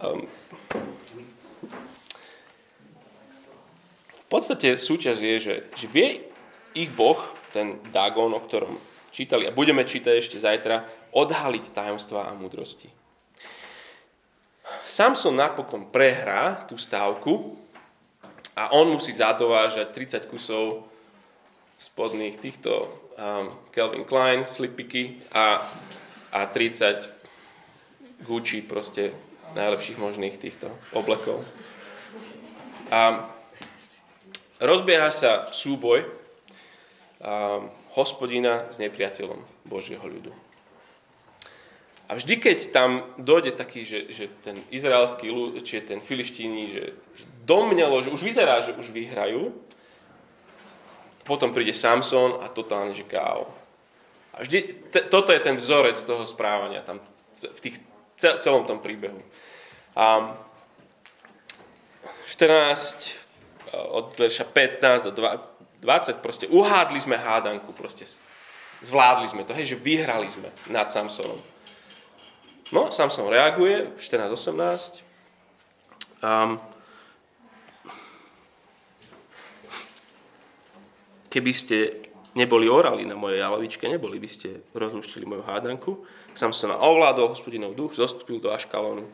Um, 0.00 0.24
v 4.08 4.26
podstate 4.30 4.78
súťaž 4.78 5.18
je, 5.22 5.34
že, 5.38 5.54
že 5.74 5.86
vie 5.90 6.26
ich 6.74 6.90
boh, 6.94 7.18
ten 7.50 7.80
Dagon, 7.90 8.34
o 8.36 8.40
ktorom 8.42 8.76
čítali 9.14 9.48
a 9.48 9.54
budeme 9.54 9.80
čítať 9.86 10.14
ešte 10.20 10.36
zajtra, 10.36 10.84
odhaliť 11.16 11.72
tajomstvá 11.72 12.28
a 12.28 12.36
múdrosti. 12.36 12.92
Samson 14.84 15.36
napokon 15.36 15.88
prehrá 15.88 16.66
tú 16.68 16.76
stávku 16.76 17.56
a 18.56 18.72
on 18.72 18.88
musí 18.88 19.12
zadovážať 19.12 19.92
30 19.92 20.32
kusov 20.32 20.88
spodných 21.76 22.40
týchto 22.40 22.88
um, 23.20 23.52
Calvin 23.68 24.08
Klein 24.08 24.48
slipiky 24.48 25.20
a, 25.28 25.60
a 26.32 26.40
30 26.48 28.24
Gucci 28.24 28.64
proste 28.64 29.12
najlepších 29.52 30.00
možných 30.00 30.40
týchto 30.40 30.72
oblekov. 30.96 31.44
A 32.88 33.28
rozbieha 34.56 35.12
sa 35.12 35.52
súboj 35.52 36.08
um, 37.20 37.68
hospodina 37.92 38.72
s 38.72 38.80
nepriateľom 38.80 39.68
Božieho 39.68 40.04
ľudu. 40.04 40.32
A 42.06 42.14
vždy, 42.14 42.38
keď 42.38 42.58
tam 42.70 43.02
dojde 43.18 43.52
taký, 43.52 43.82
že, 43.82 44.08
že 44.14 44.30
ten 44.40 44.56
izraelský 44.70 45.26
ľud, 45.26 45.58
či 45.66 45.82
ten 45.82 45.98
filištíni, 45.98 46.70
že, 46.70 46.84
že 47.18 47.24
domnelo, 47.46 48.02
že 48.02 48.10
už 48.10 48.26
vyzerá, 48.26 48.58
že 48.58 48.74
už 48.74 48.90
vyhrajú, 48.90 49.54
potom 51.22 51.54
príde 51.54 51.74
Samson 51.74 52.42
a 52.42 52.50
totálne, 52.50 52.90
že 52.90 53.06
káo. 53.06 53.46
A 54.34 54.42
vždy, 54.42 54.90
t- 54.90 55.06
toto 55.06 55.30
je 55.30 55.40
ten 55.40 55.54
vzorec 55.54 55.96
toho 56.02 56.26
správania 56.26 56.82
tam 56.82 56.98
v 57.34 57.60
tých, 57.62 57.76
celom 58.18 58.66
tom 58.66 58.82
príbehu. 58.82 59.22
A 59.96 60.34
14, 62.26 63.14
od 63.72 64.12
verša 64.18 64.44
15 64.44 65.06
do 65.08 65.12
20, 65.14 66.24
proste 66.24 66.46
uhádli 66.50 67.00
sme 67.00 67.16
hádanku, 67.16 67.72
proste 67.72 68.04
zvládli 68.82 69.26
sme 69.28 69.42
to, 69.44 69.54
hej, 69.56 69.76
že 69.76 69.80
vyhrali 69.80 70.28
sme 70.28 70.50
nad 70.68 70.90
Samsonom. 70.90 71.38
No, 72.74 72.90
Samson 72.90 73.30
reaguje, 73.30 73.94
14.18. 73.94 75.06
Um, 76.24 76.58
keby 81.28 81.52
ste 81.54 81.76
neboli 82.36 82.68
orali 82.68 83.08
na 83.08 83.16
mojej 83.16 83.40
jalovičke, 83.40 83.88
neboli 83.88 84.20
by 84.20 84.28
ste 84.28 84.60
rozluštili 84.76 85.24
moju 85.24 85.42
hádanku. 85.42 86.04
Samson 86.36 86.72
ovládol 86.76 87.32
hospodinov 87.32 87.72
duch, 87.72 87.96
zostúpil 87.96 88.40
do 88.40 88.52
Aškalonu 88.52 89.08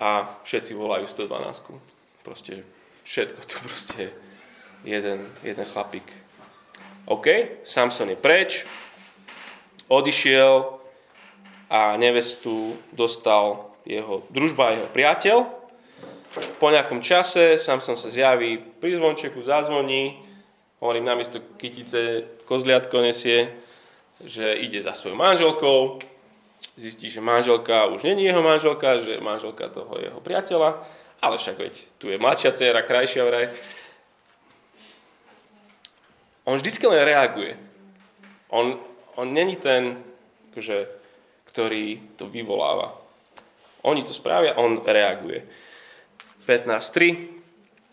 a 0.00 0.28
všetci 0.44 0.76
volajú 0.76 1.08
112. 1.08 2.24
Proste 2.24 2.64
všetko 3.08 3.40
to 3.44 3.56
proste 3.64 4.02
jeden, 4.84 5.24
jeden 5.40 5.64
chlapík. 5.64 6.04
OK, 7.08 7.60
Samson 7.64 8.12
je 8.12 8.16
preč, 8.16 8.64
odišiel, 9.88 10.80
a 11.74 11.96
nevestu 11.96 12.76
dostal 12.92 13.74
jeho 13.82 14.22
družba, 14.30 14.78
jeho 14.78 14.88
priateľ. 14.94 15.38
Po 16.58 16.68
nejakom 16.70 16.98
čase 17.02 17.58
sám 17.58 17.78
som 17.78 17.94
sa 17.94 18.10
zjaví 18.10 18.58
pri 18.78 18.98
zvončeku, 18.98 19.38
zazvoní, 19.42 20.18
hovorím, 20.84 21.08
namiesto 21.08 21.40
kytice 21.56 22.28
kozliatko 22.44 23.00
nesie, 23.00 23.48
že 24.20 24.52
ide 24.60 24.84
za 24.84 24.92
svojou 24.92 25.16
manželkou, 25.16 25.96
zistí, 26.76 27.08
že 27.08 27.24
manželka 27.24 27.88
už 27.88 28.04
není 28.04 28.28
jeho 28.28 28.44
manželka, 28.44 29.00
že 29.00 29.16
manželka 29.16 29.72
toho 29.72 29.96
jeho 29.96 30.20
priateľa, 30.20 30.84
ale 31.24 31.40
však 31.40 31.56
veď, 31.56 31.74
tu 31.96 32.12
je 32.12 32.20
mladšia 32.20 32.52
dcera, 32.52 32.84
krajšia 32.84 33.24
vraj. 33.24 33.48
On 36.44 36.60
vždycky 36.60 36.84
len 36.84 37.00
reaguje. 37.00 37.56
On, 38.52 38.76
on 39.16 39.32
není 39.32 39.56
ten, 39.56 40.04
akože, 40.52 40.84
ktorý 41.48 42.12
to 42.20 42.28
vyvoláva. 42.28 42.92
Oni 43.88 44.04
to 44.04 44.12
spravia, 44.12 44.60
on 44.60 44.84
reaguje. 44.84 45.48
15.3. 46.44 47.43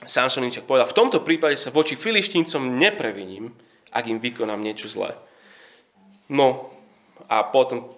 Samson 0.05 0.45
im 0.45 0.53
povedal, 0.65 0.89
v 0.89 0.97
tomto 0.97 1.21
prípade 1.21 1.53
sa 1.57 1.69
voči 1.69 1.93
filištíncom 1.93 2.77
nepreviním, 2.77 3.53
ak 3.93 4.09
im 4.09 4.17
vykonám 4.17 4.61
niečo 4.61 4.89
zlé. 4.89 5.13
No 6.31 6.73
a 7.29 7.45
potom, 7.45 7.91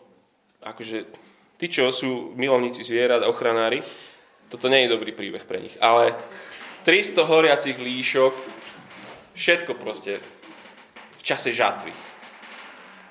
akože 0.59 1.07
tí, 1.55 1.71
čo 1.71 1.87
sú 1.95 2.35
milovníci 2.35 2.83
zvierat, 2.83 3.23
ochranári, 3.23 3.79
toto 4.51 4.67
nie 4.67 4.83
je 4.85 4.93
dobrý 4.93 5.15
príbeh 5.15 5.47
pre 5.47 5.63
nich, 5.63 5.75
ale 5.79 6.11
300 6.83 7.23
horiacich 7.23 7.79
líšok, 7.79 8.33
všetko 9.33 9.71
proste 9.79 10.19
v 11.17 11.21
čase 11.23 11.55
žatvy. 11.55 11.93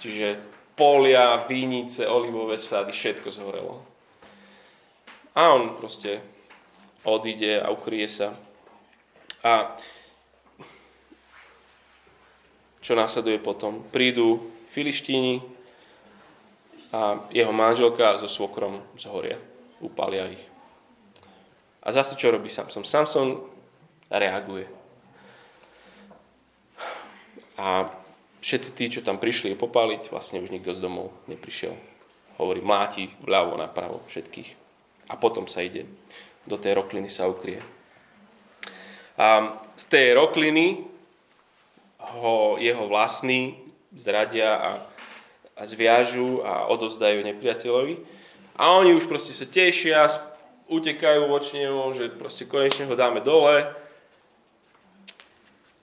Čiže 0.03 0.37
polia, 0.77 1.41
vínice, 1.49 2.05
olivové 2.05 2.59
sady, 2.61 2.93
všetko 2.93 3.29
zhorelo. 3.33 3.81
A 5.33 5.57
on 5.57 5.79
proste 5.81 6.21
odíde 7.09 7.63
a 7.63 7.73
ukrie 7.73 8.05
sa. 8.11 8.37
A 9.43 9.75
čo 12.83 12.99
následuje 12.99 13.39
potom? 13.39 13.83
Prídu 13.91 14.39
filištíni 14.75 15.43
a 16.93 17.25
jeho 17.31 17.55
manželka 17.55 18.19
so 18.19 18.27
svokrom 18.27 18.83
zhoria. 18.99 19.39
Upalia 19.83 20.31
ich. 20.31 20.45
A 21.83 21.91
zase 21.91 22.15
čo 22.15 22.31
robí 22.31 22.47
Samson? 22.47 22.87
Samson 22.87 23.43
reaguje. 24.07 24.71
A 27.59 27.91
všetci 28.43 28.71
tí, 28.75 28.85
čo 28.91 29.01
tam 29.07 29.19
prišli 29.19 29.59
popáliť, 29.59 30.11
vlastne 30.11 30.39
už 30.43 30.55
nikto 30.55 30.75
z 30.75 30.83
domov 30.83 31.11
neprišiel. 31.27 31.75
Hovorí, 32.39 32.63
mláti 32.63 33.11
vľavo, 33.23 33.59
napravo 33.59 34.03
všetkých. 34.07 34.51
A 35.11 35.19
potom 35.19 35.51
sa 35.51 35.63
ide. 35.63 35.87
Do 36.47 36.59
tej 36.59 36.79
rokliny 36.79 37.11
sa 37.11 37.31
ukrie. 37.31 37.63
A 39.23 39.55
z 39.79 39.85
tej 39.87 40.19
rokliny 40.19 40.83
ho 42.19 42.59
jeho 42.59 42.91
vlastní 42.91 43.55
zradia 43.95 44.59
a, 44.59 44.71
a 45.55 45.63
zviažu 45.63 46.43
a 46.43 46.67
odozdajú 46.67 47.23
nepriateľovi. 47.23 48.03
A 48.59 48.75
oni 48.83 48.99
už 48.99 49.07
proste 49.07 49.31
sa 49.31 49.47
tešia, 49.47 50.11
utekajú 50.67 51.31
voči 51.31 51.63
nemu, 51.63 51.95
že 51.95 52.11
proste 52.19 52.51
konečne 52.51 52.91
ho 52.91 52.99
dáme 52.99 53.23
dole. 53.23 53.63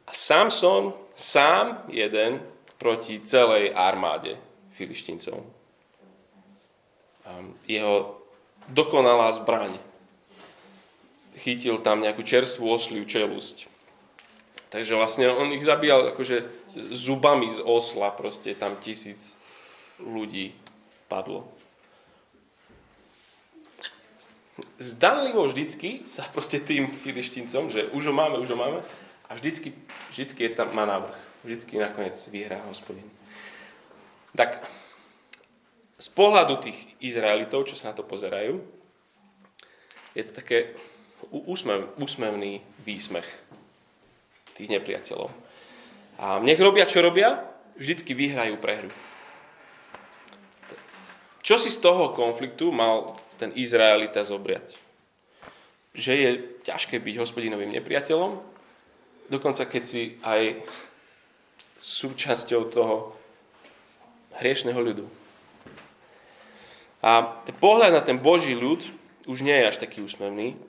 A 0.03 0.11
Samson 0.11 0.91
sám 1.15 1.87
jeden 1.87 2.43
proti 2.75 3.21
celej 3.21 3.71
armáde 3.71 4.35
filištíncov. 4.75 5.45
Jeho 7.69 8.19
dokonalá 8.67 9.31
zbraň. 9.31 9.88
Chytil 11.39 11.79
tam 11.79 12.03
nejakú 12.03 12.21
čerstvú 12.21 12.67
osliu 12.67 13.07
čelusť. 13.07 13.71
Takže 14.69 14.93
vlastne 14.93 15.31
on 15.31 15.49
ich 15.55 15.65
zabíjal 15.65 16.13
akože 16.13 16.45
zubami 16.93 17.49
z 17.49 17.63
osla, 17.63 18.13
proste 18.13 18.53
tam 18.53 18.77
tisíc 18.77 19.33
ľudí 19.97 20.53
padlo. 21.09 21.49
Zdanlivo 24.77 25.47
vždycky 25.47 26.05
sa 26.05 26.27
proste 26.29 26.59
tým 26.59 26.91
filištíncom, 26.91 27.71
že 27.71 27.89
už 27.95 28.11
ho 28.11 28.13
máme, 28.13 28.37
už 28.37 28.53
ho 28.53 28.59
máme, 28.59 28.79
a 29.29 29.31
vždycky, 29.35 29.73
vždycky 30.11 30.43
je 30.43 30.51
tam, 30.53 30.73
má 30.75 30.85
návrh. 30.85 31.17
Vždycky 31.43 31.79
nakoniec 31.79 32.19
vyhrá 32.27 32.59
hospodin. 32.67 33.07
Tak 34.35 34.59
z 35.99 36.07
pohľadu 36.11 36.59
tých 36.59 36.79
Izraelitov, 36.99 37.67
čo 37.67 37.79
sa 37.79 37.91
na 37.91 37.95
to 37.95 38.03
pozerajú, 38.03 38.59
je 40.17 40.23
to 40.25 40.33
také 40.35 40.75
úsmev, 41.31 41.93
úsmevný 41.99 42.63
výsmech 42.83 43.27
tých 44.55 44.69
nepriateľov. 44.71 45.31
A 46.19 46.43
nech 46.43 46.59
robia, 46.59 46.83
čo 46.83 46.99
robia, 46.99 47.39
vždycky 47.79 48.11
vyhrajú 48.11 48.59
prehru. 48.59 48.91
čo 51.39 51.55
si 51.57 51.71
z 51.71 51.79
toho 51.81 52.11
konfliktu 52.11 52.69
mal 52.69 53.15
ten 53.39 53.55
Izraelita 53.55 54.21
zobriať? 54.21 54.75
Že 55.95 56.13
je 56.13 56.29
ťažké 56.67 56.99
byť 56.99 57.15
hospodinovým 57.17 57.73
nepriateľom, 57.79 58.37
dokonca 59.31 59.63
keď 59.65 59.83
si 59.87 60.19
aj 60.21 60.61
súčasťou 61.79 62.61
toho 62.69 63.15
hriešného 64.37 64.77
ľudu. 64.77 65.05
A 66.99 67.39
pohľad 67.57 67.95
na 67.95 68.03
ten 68.03 68.19
Boží 68.19 68.51
ľud 68.51 68.83
už 69.23 69.39
nie 69.39 69.55
je 69.55 69.69
až 69.71 69.79
taký 69.79 70.03
úsmevný, 70.03 70.59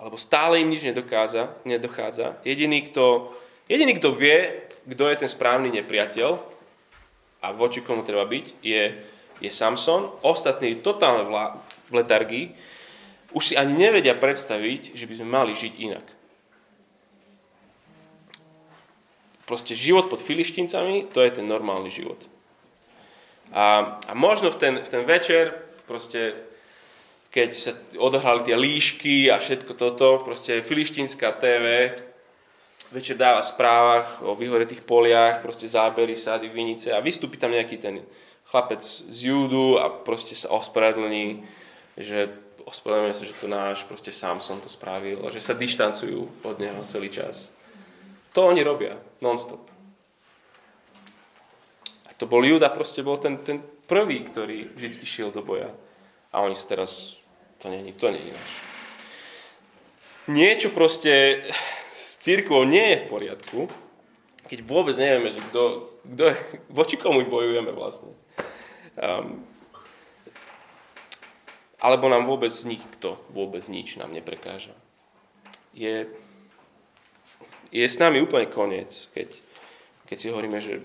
alebo 0.00 0.16
stále 0.16 0.64
im 0.64 0.72
nič 0.72 0.80
nedokáza, 0.80 1.52
nedochádza. 1.68 2.40
Jediný 2.40 2.88
kto, 2.88 3.36
jediný, 3.68 4.00
kto 4.00 4.16
vie, 4.16 4.64
kto 4.88 5.04
je 5.12 5.16
ten 5.20 5.28
správny 5.28 5.68
nepriateľ 5.68 6.40
a 7.44 7.46
voči 7.52 7.84
komu 7.84 8.00
treba 8.00 8.24
byť, 8.24 8.64
je, 8.64 8.96
je 9.44 9.50
Samson. 9.52 10.08
Ostatní 10.24 10.80
totálne 10.80 11.28
v 11.28 11.92
letargii 11.92 12.56
už 13.36 13.52
si 13.52 13.54
ani 13.54 13.76
nevedia 13.76 14.16
predstaviť, 14.16 14.96
že 14.96 15.04
by 15.06 15.14
sme 15.20 15.28
mali 15.28 15.52
žiť 15.54 15.74
inak. 15.78 16.06
Proste 19.46 19.74
život 19.74 20.10
pod 20.10 20.22
filištíncami, 20.22 21.10
to 21.10 21.22
je 21.22 21.30
ten 21.30 21.46
normálny 21.46 21.90
život. 21.90 22.18
A, 23.50 23.98
a 24.06 24.12
možno 24.14 24.54
v 24.54 24.58
ten, 24.58 24.74
v 24.78 24.88
ten 24.88 25.02
večer, 25.02 25.50
proste, 25.90 26.38
keď 27.30 27.50
sa 27.54 27.72
odohrali 27.94 28.42
tie 28.42 28.58
líšky 28.58 29.30
a 29.30 29.38
všetko 29.38 29.78
toto, 29.78 30.18
proste 30.20 30.66
filištínska 30.66 31.38
TV 31.38 31.94
večer 32.90 33.14
dáva 33.14 33.46
v 33.46 33.50
správach 33.54 34.08
o 34.26 34.34
vyhoretých 34.34 34.82
poliach, 34.82 35.38
proste 35.38 35.70
zábery, 35.70 36.18
sády, 36.18 36.50
vinice 36.50 36.90
a 36.90 36.98
vystúpi 36.98 37.38
tam 37.38 37.54
nejaký 37.54 37.78
ten 37.78 38.02
chlapec 38.50 38.82
z 38.82 39.30
Júdu 39.30 39.78
a 39.78 39.86
proste 40.02 40.34
sa 40.34 40.50
ospravedlní, 40.50 41.46
že 41.94 42.34
ospravedlňuje 42.66 43.14
sa, 43.14 43.24
že 43.30 43.38
to 43.38 43.46
náš 43.46 43.86
proste 43.86 44.10
Samson 44.10 44.58
to 44.58 44.66
spravil 44.66 45.22
a 45.22 45.30
že 45.30 45.38
sa 45.38 45.54
dištancujú 45.54 46.42
od 46.42 46.56
neho 46.58 46.82
celý 46.90 47.14
čas. 47.14 47.54
To 48.34 48.50
oni 48.50 48.66
robia, 48.66 48.98
non-stop. 49.22 49.70
A 52.06 52.10
to 52.18 52.26
bol 52.26 52.42
Júda, 52.42 52.74
proste 52.74 53.06
bol 53.06 53.18
ten, 53.22 53.38
ten 53.42 53.62
prvý, 53.86 54.22
ktorý 54.26 54.70
vždy 54.74 55.06
šiel 55.06 55.30
do 55.30 55.42
boja. 55.46 55.70
A 56.30 56.42
oni 56.46 56.54
sa 56.54 56.66
teraz, 56.70 57.18
to 57.60 57.68
není, 57.68 57.92
to 57.92 58.08
není 58.10 58.32
náš. 58.32 58.50
Niečo 60.28 60.72
proste 60.72 61.44
s 61.92 62.16
církvou 62.24 62.64
nie 62.64 62.96
je 62.96 62.96
v 63.04 63.08
poriadku, 63.08 63.60
keď 64.48 64.58
vôbec 64.64 64.96
nevieme, 64.96 65.28
že 65.30 65.44
kto, 65.52 65.92
kto 66.16 66.22
je, 66.32 66.34
voči 66.80 66.96
komu 66.96 67.22
bojujeme 67.28 67.70
vlastne. 67.70 68.16
Um, 68.96 69.44
alebo 71.80 72.08
nám 72.12 72.28
vôbec 72.28 72.52
nikto, 72.64 73.16
vôbec 73.32 73.64
nič 73.68 73.96
nám 73.96 74.12
neprekáža. 74.12 74.76
Je, 75.72 76.08
je 77.72 77.86
s 77.86 77.96
nami 77.96 78.20
úplne 78.20 78.48
koniec, 78.48 79.08
keď, 79.16 79.32
keď 80.08 80.16
si 80.16 80.26
hovoríme, 80.28 80.58
že 80.60 80.84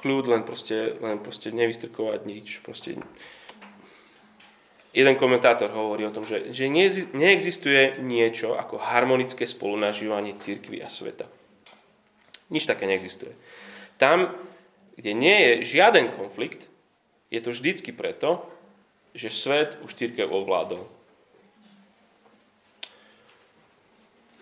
kľud 0.00 0.30
len 0.30 0.42
proste, 0.46 0.96
len 1.02 1.18
proste 1.20 1.50
nevystrkovať 1.50 2.20
nič. 2.24 2.46
Proste... 2.62 2.96
Jeden 4.90 5.14
komentátor 5.14 5.70
hovorí 5.70 6.02
o 6.02 6.10
tom, 6.10 6.26
že, 6.26 6.50
že 6.50 6.66
neexistuje 7.14 8.02
niečo 8.02 8.58
ako 8.58 8.82
harmonické 8.82 9.46
spolunažívanie 9.46 10.34
církvy 10.34 10.82
a 10.82 10.90
sveta. 10.90 11.30
Nič 12.50 12.66
také 12.66 12.90
neexistuje. 12.90 13.30
Tam, 14.02 14.34
kde 14.98 15.14
nie 15.14 15.36
je 15.38 15.78
žiaden 15.78 16.10
konflikt, 16.18 16.66
je 17.30 17.38
to 17.38 17.54
vždycky 17.54 17.94
preto, 17.94 18.42
že 19.14 19.30
svet 19.30 19.78
už 19.86 19.94
církev 19.94 20.26
ovládol. 20.26 20.82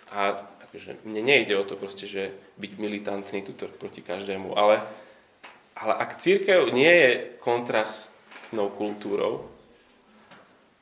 A 0.09 0.41
akože 0.65 1.05
mne 1.05 1.21
nejde 1.21 1.53
o 1.61 1.69
to 1.69 1.77
proste, 1.77 2.09
že 2.09 2.33
byť 2.57 2.73
militantný 2.81 3.45
tuto 3.45 3.69
proti 3.69 4.01
každému, 4.01 4.57
ale, 4.57 4.81
ale 5.77 5.93
ak 6.01 6.17
církev 6.17 6.73
nie 6.73 6.89
je 6.89 7.11
kontrastnou 7.45 8.73
kultúrou, 8.73 9.58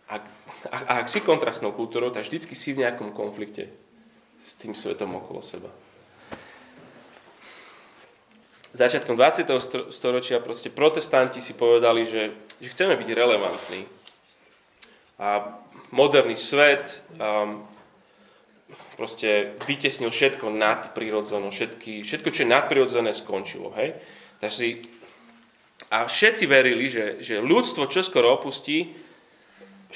a, 0.06 0.22
a 0.70 1.02
ak 1.02 1.10
si 1.10 1.18
kontrastnou 1.22 1.74
kultúrou, 1.74 2.14
tak 2.14 2.26
vždycky 2.26 2.54
si 2.54 2.70
v 2.70 2.86
nejakom 2.86 3.10
konflikte 3.10 3.70
s 4.38 4.54
tým 4.54 4.74
svetom 4.74 5.10
okolo 5.18 5.42
seba. 5.42 5.70
Začiatkom 8.76 9.16
20. 9.16 9.48
storočia 9.88 10.38
proste 10.38 10.68
protestanti 10.68 11.40
si 11.40 11.56
povedali, 11.56 12.04
že, 12.04 12.36
že 12.60 12.68
chceme 12.76 12.92
byť 12.94 13.08
relevantní. 13.08 13.82
A 15.16 15.58
moderný 15.96 16.36
svet 16.36 17.00
um, 17.16 17.64
proste 19.00 19.56
vytesnil 19.64 20.12
všetko 20.12 20.52
nadprirodzené, 20.52 21.48
všetky, 21.48 22.04
všetko, 22.04 22.28
čo 22.28 22.44
je 22.44 22.52
nadprirodzené, 22.52 23.16
skončilo. 23.16 23.72
Hej? 23.80 23.96
Takže 24.44 24.56
si, 24.60 24.68
a 25.88 26.04
všetci 26.04 26.44
verili, 26.44 26.92
že, 26.92 27.24
že 27.24 27.40
ľudstvo 27.40 27.88
čoskoro 27.88 28.28
opustí 28.28 28.92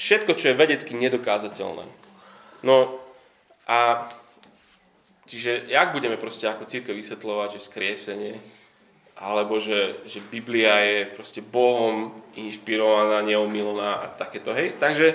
všetko, 0.01 0.33
čo 0.33 0.49
je 0.49 0.57
vedecky 0.57 0.97
nedokázateľné. 0.97 1.85
No 2.65 2.97
a 3.69 4.09
čiže 5.29 5.69
jak 5.69 5.93
budeme 5.93 6.17
proste 6.17 6.49
ako 6.49 6.65
církev 6.65 6.97
vysvetľovať, 6.97 7.61
že 7.61 7.67
skriesenie, 7.69 8.35
alebo 9.21 9.61
že, 9.61 10.01
že 10.09 10.17
Biblia 10.17 10.81
je 10.81 10.99
proste 11.13 11.45
Bohom 11.45 12.09
inšpirovaná, 12.33 13.21
neomilná 13.21 14.01
a 14.01 14.05
takéto, 14.09 14.49
hej. 14.57 14.73
Takže, 14.81 15.13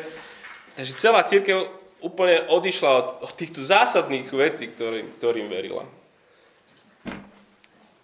takže 0.78 0.92
celá 0.94 1.26
církev 1.26 1.66
úplne 1.98 2.46
odišla 2.46 2.90
od, 2.94 3.08
od 3.26 3.32
týchto 3.34 3.58
zásadných 3.58 4.30
vecí, 4.30 4.70
ktorým, 4.70 5.18
ktorým 5.18 5.50
verila. 5.50 5.82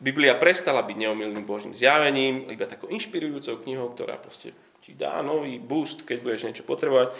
Biblia 0.03 0.35
prestala 0.35 0.83
byť 0.83 0.97
neomilným 0.99 1.47
Božím 1.47 1.79
zjavením, 1.79 2.51
iba 2.51 2.67
takou 2.67 2.91
inšpirujúcou 2.91 3.63
knihou, 3.63 3.95
ktorá 3.95 4.19
proste 4.19 4.51
ti 4.93 4.95
dá 5.01 5.25
nový 5.25 5.57
boost, 5.57 6.05
keď 6.05 6.19
budeš 6.21 6.45
niečo 6.45 6.69
potrebovať. 6.69 7.17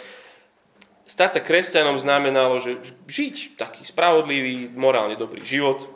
Stať 1.09 1.29
sa 1.35 1.41
kresťanom 1.41 1.97
znamenalo, 1.97 2.61
že 2.61 2.79
žiť 3.09 3.57
taký 3.57 3.83
spravodlivý, 3.83 4.71
morálne 4.71 5.17
dobrý 5.17 5.41
život. 5.41 5.89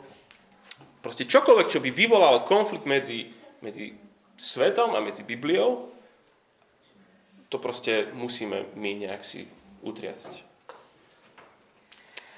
Proste 1.00 1.24
čokoľvek, 1.24 1.70
čo 1.70 1.78
by 1.78 1.94
vyvolalo 1.94 2.44
konflikt 2.44 2.84
medzi, 2.84 3.30
medzi 3.62 3.94
svetom 4.36 4.92
a 4.92 5.00
medzi 5.00 5.22
Bibliou, 5.22 5.88
to 7.48 7.56
proste 7.56 8.12
musíme 8.12 8.74
my 8.76 9.08
nejak 9.08 9.24
si 9.24 9.48
utriasť 9.80 10.48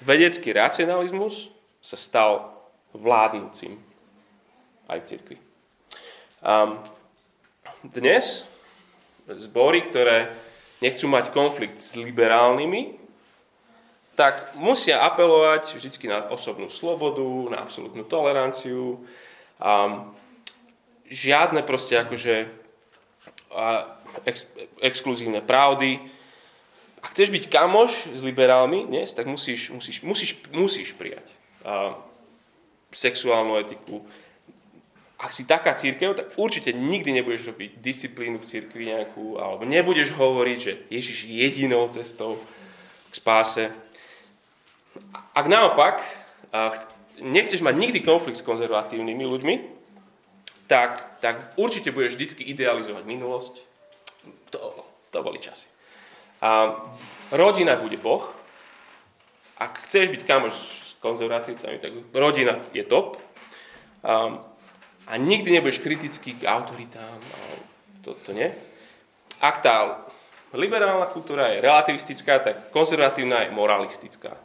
vedecký 0.01 0.51
racionalizmus 0.51 1.53
sa 1.81 1.97
stal 1.97 2.57
vládnúcim 2.91 3.77
aj 4.89 4.97
v 5.01 5.07
cirkvi. 5.07 5.37
Um, 6.41 6.81
dnes 7.85 8.49
zbory, 9.27 9.85
ktoré 9.85 10.33
nechcú 10.81 11.05
mať 11.05 11.29
konflikt 11.35 11.77
s 11.77 11.93
liberálnymi, 11.93 12.97
tak 14.17 14.53
musia 14.57 15.01
apelovať 15.01 15.77
vždy 15.77 16.09
na 16.09 16.27
osobnú 16.29 16.67
slobodu, 16.67 17.25
na 17.53 17.63
absolútnu 17.63 18.03
toleranciu. 18.05 19.01
Um, 19.61 20.13
žiadne 21.07 21.63
proste 21.63 21.97
akože 22.01 22.49
ex, 24.25 24.47
exkluzívne 24.81 25.39
pravdy, 25.41 26.01
ak 27.01 27.17
chceš 27.17 27.33
byť 27.33 27.45
kamoš 27.49 28.13
s 28.13 28.21
liberálmi 28.21 28.85
dnes, 28.85 29.09
tak 29.17 29.25
musíš, 29.25 29.73
musíš, 29.73 30.05
musíš, 30.05 30.31
musíš 30.53 30.89
prijať 30.93 31.25
a, 31.65 31.97
sexuálnu 32.93 33.57
etiku. 33.57 34.05
Ak 35.21 35.37
si 35.37 35.45
taká 35.45 35.77
církev, 35.77 36.17
tak 36.17 36.33
určite 36.33 36.73
nikdy 36.73 37.21
nebudeš 37.21 37.53
robiť 37.53 37.77
disciplínu 37.77 38.41
v 38.41 38.49
církvi 38.49 38.89
nejakú, 38.89 39.37
alebo 39.37 39.69
nebudeš 39.69 40.17
hovoriť, 40.17 40.57
že 40.57 40.73
Ježiš 40.89 41.29
je 41.29 41.45
jedinou 41.45 41.85
cestou 41.93 42.41
k 43.09 43.13
spáse. 43.13 43.69
Ak 45.37 45.45
naopak 45.45 46.01
nechceš 47.21 47.61
mať 47.61 47.75
nikdy 47.77 48.01
konflikt 48.01 48.41
s 48.41 48.47
konzervatívnymi 48.49 49.21
ľuďmi, 49.21 49.55
tak, 50.65 51.21
tak 51.21 51.53
určite 51.53 51.93
budeš 51.93 52.17
vždy 52.17 52.41
idealizovať 52.57 53.03
minulosť. 53.05 53.53
To, 54.57 54.87
to 55.13 55.17
boli 55.21 55.37
časy. 55.37 55.69
A 56.41 56.73
rodina 57.29 57.77
bude 57.77 58.01
Boh. 58.01 58.25
Ak 59.61 59.85
chceš 59.85 60.09
byť 60.09 60.25
kamoš 60.25 60.55
s 60.57 60.91
konzervatívcami, 60.97 61.77
tak 61.77 61.93
rodina 62.09 62.57
je 62.73 62.81
top. 62.81 63.21
A, 64.01 64.41
a 65.11 65.19
nikdy 65.19 65.59
nebudeš 65.59 65.83
kritický 65.83 66.39
k 66.39 66.47
autoritám. 66.47 67.19
To, 68.07 68.15
to 68.15 68.31
nie. 68.31 68.47
Ak 69.43 69.59
tá 69.59 70.07
liberálna 70.55 71.11
kultúra 71.11 71.51
je 71.51 71.59
relativistická, 71.59 72.39
tak 72.39 72.71
konzervatívna 72.71 73.43
je 73.43 73.51
moralistická. 73.51 74.39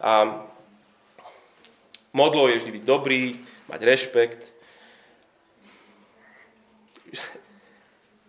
A 0.00 0.40
modlou 2.16 2.48
je 2.48 2.64
vždy 2.64 2.80
byť 2.80 2.84
dobrý, 2.88 3.36
mať 3.68 3.80
rešpekt. 3.84 4.42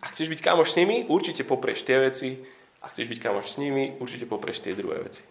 Ak 0.04 0.12
chceš 0.12 0.28
byť 0.28 0.40
kamoš 0.44 0.76
s 0.76 0.78
nimi, 0.84 1.08
určite 1.08 1.48
poprieš 1.48 1.86
tie 1.86 1.96
veci. 1.96 2.44
Ak 2.84 2.92
chceš 2.92 3.08
byť 3.08 3.18
kamoš 3.22 3.56
s 3.56 3.60
nimi, 3.62 3.96
určite 4.02 4.28
poprieš 4.28 4.60
tie 4.60 4.76
druhé 4.76 5.00
veci. 5.00 5.24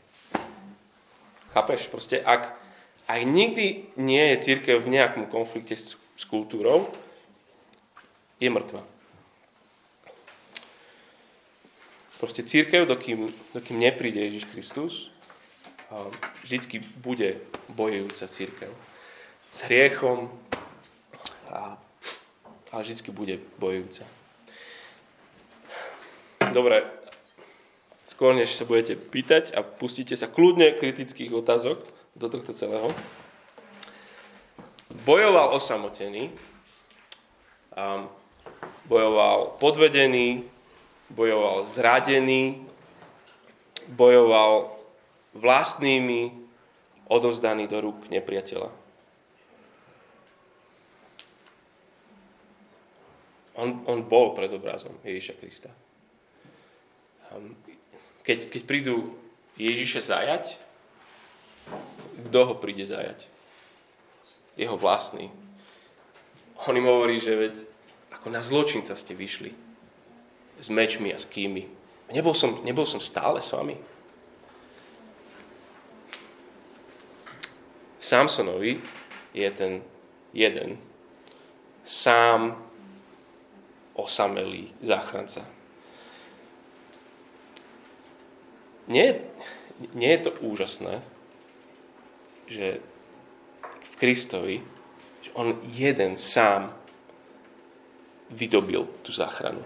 Chápeš? 1.52 1.92
Proste 1.92 2.24
ak, 2.24 2.56
ak 3.12 3.28
nikdy 3.28 3.92
nie 4.00 4.24
je 4.32 4.44
církev 4.48 4.80
v 4.80 4.94
nejakom 4.96 5.28
konflikte 5.28 5.76
s, 5.76 6.00
s 6.16 6.24
kultúrou, 6.24 6.88
je 8.40 8.48
mŕtva. 8.48 8.88
Proste 12.24 12.46
církev, 12.46 12.88
dokým, 12.88 13.28
dokým 13.52 13.78
nepríde 13.82 14.22
Ježiš 14.22 14.46
Kristus, 14.48 14.94
vždycky 16.46 16.80
bude 17.04 17.42
bojujúca 17.74 18.26
církev. 18.32 18.72
S 19.52 19.60
hriechom, 19.68 20.32
a, 21.52 21.76
ale 22.72 22.82
vždycky 22.88 23.12
bude 23.12 23.44
bojujúca. 23.60 24.08
Dobre, 26.56 26.88
skôr 28.08 28.32
než 28.38 28.56
sa 28.56 28.64
budete 28.64 28.96
pýtať 28.96 29.52
a 29.52 29.66
pustíte 29.66 30.16
sa 30.16 30.32
kľudne 30.32 30.78
kritických 30.80 31.36
otázok 31.36 32.01
do 32.16 32.28
tohto 32.30 32.52
celého. 32.54 32.88
Bojoval 35.08 35.56
osamotený, 35.56 36.30
a 37.72 38.04
bojoval 38.86 39.56
podvedený, 39.64 40.44
bojoval 41.08 41.64
zradený, 41.64 42.60
bojoval 43.88 44.76
vlastnými 45.32 46.36
odovzdaný 47.08 47.72
do 47.72 47.80
rúk 47.80 48.12
nepriateľa. 48.12 48.72
On, 53.56 53.70
on 53.88 54.00
bol 54.04 54.36
pred 54.36 54.52
obrazom 54.52 54.96
Ježiša 55.04 55.34
Krista. 55.40 55.72
Keď, 58.24 58.52
keď 58.52 58.62
prídu 58.68 59.16
Ježiša 59.60 60.02
zajať, 60.04 60.56
kto 62.32 62.48
ho 62.48 62.56
príde 62.56 62.88
zajať? 62.88 63.28
Jeho 64.56 64.80
vlastný. 64.80 65.28
On 66.64 66.72
im 66.72 66.88
hovorí, 66.88 67.20
že 67.20 67.36
veď 67.36 67.54
ako 68.16 68.32
na 68.32 68.40
zločinca 68.40 68.96
ste 68.96 69.12
vyšli. 69.12 69.52
S 70.64 70.72
mečmi 70.72 71.12
a 71.12 71.20
s 71.20 71.28
kými. 71.28 71.68
Nebol 72.16 72.32
som, 72.32 72.64
nebol 72.64 72.88
som 72.88 73.04
stále 73.04 73.44
s 73.44 73.52
vami. 73.52 73.76
Samsonovi 78.00 78.80
je 79.36 79.50
ten 79.52 79.84
jeden 80.32 80.80
sám 81.84 82.56
osamelý 84.00 84.72
záchranca. 84.80 85.44
Nie, 88.88 89.20
nie 89.92 90.12
je 90.16 90.22
to 90.28 90.32
úžasné, 90.40 91.04
že 92.52 92.84
v 93.64 93.94
Kristovi, 93.96 94.60
že 95.24 95.32
on 95.40 95.56
jeden 95.72 96.20
sám 96.20 96.76
vydobil 98.28 98.84
tú 99.08 99.16
záchranu. 99.16 99.64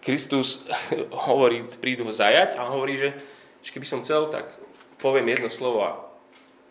Kristus 0.00 0.64
hovorí, 1.28 1.60
prídu 1.82 2.08
ho 2.08 2.12
zajať 2.14 2.56
a 2.56 2.64
hovorí, 2.72 2.96
že, 2.96 3.12
že 3.60 3.70
keby 3.76 3.84
som 3.84 4.00
chcel, 4.00 4.32
tak 4.32 4.48
poviem 4.96 5.28
jedno 5.36 5.52
slovo 5.52 5.84
a 5.84 5.92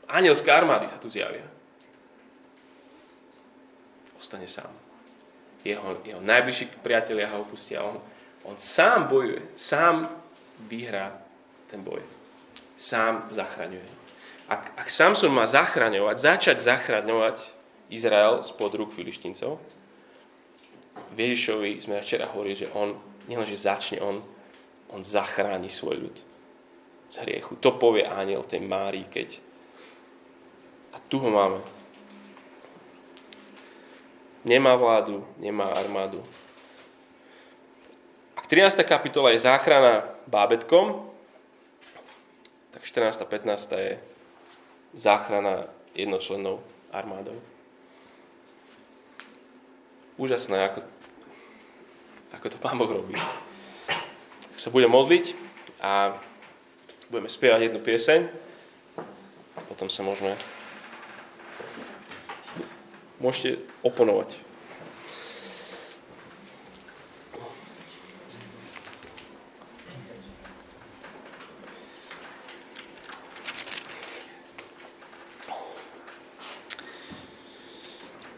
anielské 0.10 0.50
armády 0.50 0.90
sa 0.90 0.98
tu 0.98 1.14
zjavia. 1.14 1.46
Ostane 4.18 4.50
sám. 4.50 4.72
Jeho, 5.66 6.02
jeho 6.06 6.22
najbližší 6.22 6.82
priatelia 6.82 7.30
ho 7.34 7.46
opustia. 7.46 7.82
On, 7.86 7.98
on 8.46 8.56
sám 8.58 9.10
bojuje, 9.10 9.42
sám 9.58 10.10
vyhrá 10.70 11.14
ten 11.70 11.82
boj. 11.82 12.02
Sám 12.78 13.30
zachraňuje. 13.34 13.95
Ak, 14.46 14.78
ak 14.78 14.88
Samson 14.94 15.34
má 15.34 15.50
zachraňovať, 15.50 16.16
začať 16.22 16.58
zachraňovať 16.62 17.42
Izrael 17.90 18.46
spod 18.46 18.78
rúk 18.78 18.94
filištíncov, 18.94 19.58
Ježišovi 21.16 21.80
sme 21.82 22.04
včera 22.04 22.30
hovorili, 22.30 22.68
že 22.68 22.72
on 22.76 22.94
nielenže 23.26 23.58
začne, 23.58 24.04
on, 24.04 24.22
on 24.92 25.02
zachráni 25.02 25.72
svoj 25.72 26.10
ľud 26.10 26.18
z 27.10 27.16
hriechu. 27.26 27.58
To 27.64 27.74
povie 27.80 28.06
aniel 28.06 28.46
tej 28.46 28.62
Márii, 28.62 29.08
keď 29.10 29.42
a 30.96 30.98
tu 31.12 31.20
ho 31.20 31.30
máme. 31.30 31.60
Nemá 34.46 34.78
vládu, 34.78 35.26
nemá 35.42 35.74
armádu. 35.74 36.22
Ak 38.38 38.46
13. 38.48 38.78
kapitola 38.86 39.34
je 39.34 39.42
záchrana 39.42 40.06
bábetkom, 40.30 41.02
tak 42.72 42.86
14. 42.86 43.26
a 43.26 43.26
15. 43.26 43.74
je 43.74 43.94
záchrana 44.96 45.68
jednočlennou 45.92 46.64
armádou. 46.92 47.36
Úžasné, 50.16 50.72
ako, 50.72 50.80
ako 52.32 52.46
to 52.50 52.58
Pán 52.64 52.80
Boh 52.80 52.88
robí. 52.88 53.16
Tak 54.56 54.60
sa 54.60 54.72
budem 54.72 54.88
modliť 54.88 55.36
a 55.84 56.16
budeme 57.12 57.28
spievať 57.28 57.68
jednu 57.68 57.84
pieseň. 57.84 58.32
Potom 59.68 59.92
sa 59.92 60.08
môžeme 60.08 60.40
môžete 63.20 63.60
oponovať. 63.84 64.45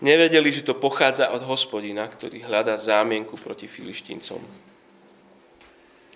Nevedeli, 0.07 0.55
že 0.55 0.63
to 0.63 0.71
pochádza 0.71 1.27
od 1.35 1.43
hospodina, 1.43 2.07
ktorý 2.07 2.47
hľadá 2.47 2.79
zámienku 2.79 3.35
proti 3.35 3.67
filištíncom. 3.67 4.39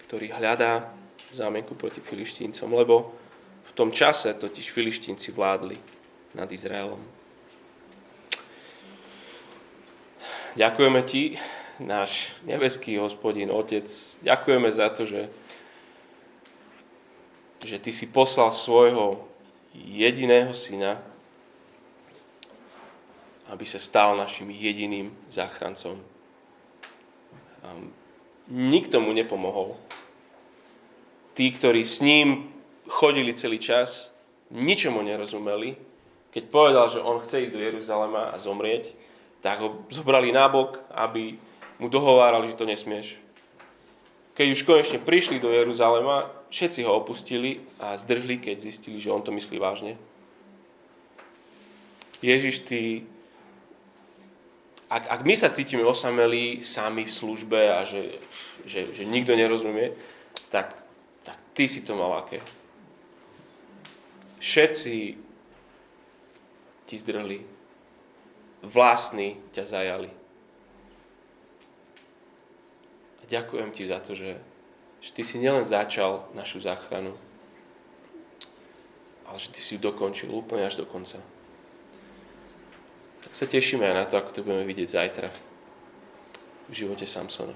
Ktorý 0.08 0.32
hľadá 0.32 0.88
zámienku 1.36 1.76
proti 1.76 2.00
filištíncom, 2.00 2.72
lebo 2.72 3.12
v 3.68 3.72
tom 3.76 3.92
čase 3.92 4.32
totiž 4.32 4.72
filištínci 4.72 5.36
vládli 5.36 5.76
nad 6.32 6.48
Izraelom. 6.48 7.04
Ďakujeme 10.56 11.02
Ti, 11.04 11.36
náš 11.84 12.32
nebeský 12.48 12.96
hospodin, 12.96 13.52
Otec. 13.52 13.92
Ďakujeme 14.24 14.72
za 14.72 14.88
to, 14.88 15.04
že, 15.04 15.28
že 17.60 17.76
Ty 17.76 17.92
si 17.92 18.08
poslal 18.08 18.56
svojho 18.56 19.28
jediného 19.76 20.56
syna, 20.56 21.11
aby 23.52 23.68
sa 23.68 23.84
stal 23.84 24.16
našim 24.16 24.48
jediným 24.48 25.12
záchrancom. 25.28 26.00
Nikto 28.48 29.04
mu 29.04 29.12
nepomohol. 29.12 29.76
Tí, 31.36 31.52
ktorí 31.52 31.84
s 31.84 32.00
ním 32.00 32.52
chodili 32.88 33.36
celý 33.36 33.60
čas, 33.60 34.16
ničomu 34.52 35.04
nerozumeli. 35.04 35.76
Keď 36.32 36.44
povedal, 36.48 36.88
že 36.88 37.04
on 37.04 37.20
chce 37.20 37.48
ísť 37.48 37.54
do 37.56 37.64
Jeruzalema 37.64 38.32
a 38.32 38.40
zomrieť, 38.40 38.96
tak 39.44 39.60
ho 39.60 39.84
zobrali 39.92 40.32
nábok, 40.32 40.80
aby 40.96 41.36
mu 41.76 41.92
dohovárali, 41.92 42.48
že 42.48 42.60
to 42.60 42.68
nesmieš. 42.68 43.20
Keď 44.32 44.48
už 44.48 44.64
konečne 44.64 45.00
prišli 45.04 45.44
do 45.44 45.52
Jeruzalema, 45.52 46.32
všetci 46.48 46.88
ho 46.88 46.96
opustili 46.96 47.68
a 47.84 48.00
zdrhli, 48.00 48.40
keď 48.40 48.64
zistili, 48.64 48.96
že 48.96 49.12
on 49.12 49.20
to 49.20 49.36
myslí 49.36 49.60
vážne. 49.60 50.00
Ježiš, 52.22 52.64
ty, 52.64 53.04
ak, 54.92 55.08
ak 55.08 55.22
my 55.24 55.36
sa 55.40 55.48
cítime 55.56 55.88
osamelí 55.88 56.60
sami 56.68 57.08
v 57.08 57.16
službe 57.16 57.72
a 57.72 57.88
že, 57.88 58.20
že, 58.68 58.92
že 58.92 59.08
nikto 59.08 59.32
nerozumie, 59.32 59.96
tak, 60.52 60.76
tak 61.24 61.40
ty 61.56 61.72
si 61.72 61.88
to 61.88 61.96
mal 61.96 62.20
aké. 62.20 62.44
Všetci 64.44 65.16
ti 66.84 66.96
zdrhli 67.00 67.40
vlastní 68.68 69.40
ťa 69.56 69.64
zajali. 69.64 70.12
A 73.22 73.24
ďakujem 73.32 73.72
ti 73.72 73.88
za 73.88 74.04
to, 74.04 74.12
že, 74.12 74.44
že 75.00 75.10
ty 75.16 75.24
si 75.24 75.40
nielen 75.40 75.64
začal 75.64 76.28
našu 76.36 76.60
záchranu, 76.60 77.16
ale 79.24 79.38
že 79.40 79.56
ty 79.56 79.64
si 79.64 79.80
ju 79.80 79.88
dokončil 79.88 80.28
úplne 80.28 80.68
až 80.68 80.84
do 80.84 80.84
konca. 80.84 81.24
Sa 83.32 83.48
tešíme 83.48 83.88
aj 83.88 83.96
na 83.96 84.06
to, 84.06 84.20
ako 84.20 84.30
to 84.36 84.40
budeme 84.44 84.68
vidieť 84.68 84.88
zajtra 84.92 85.30
v 86.68 86.74
živote 86.76 87.08
Samsona. 87.08 87.56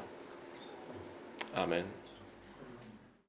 Amen. 1.55 2.04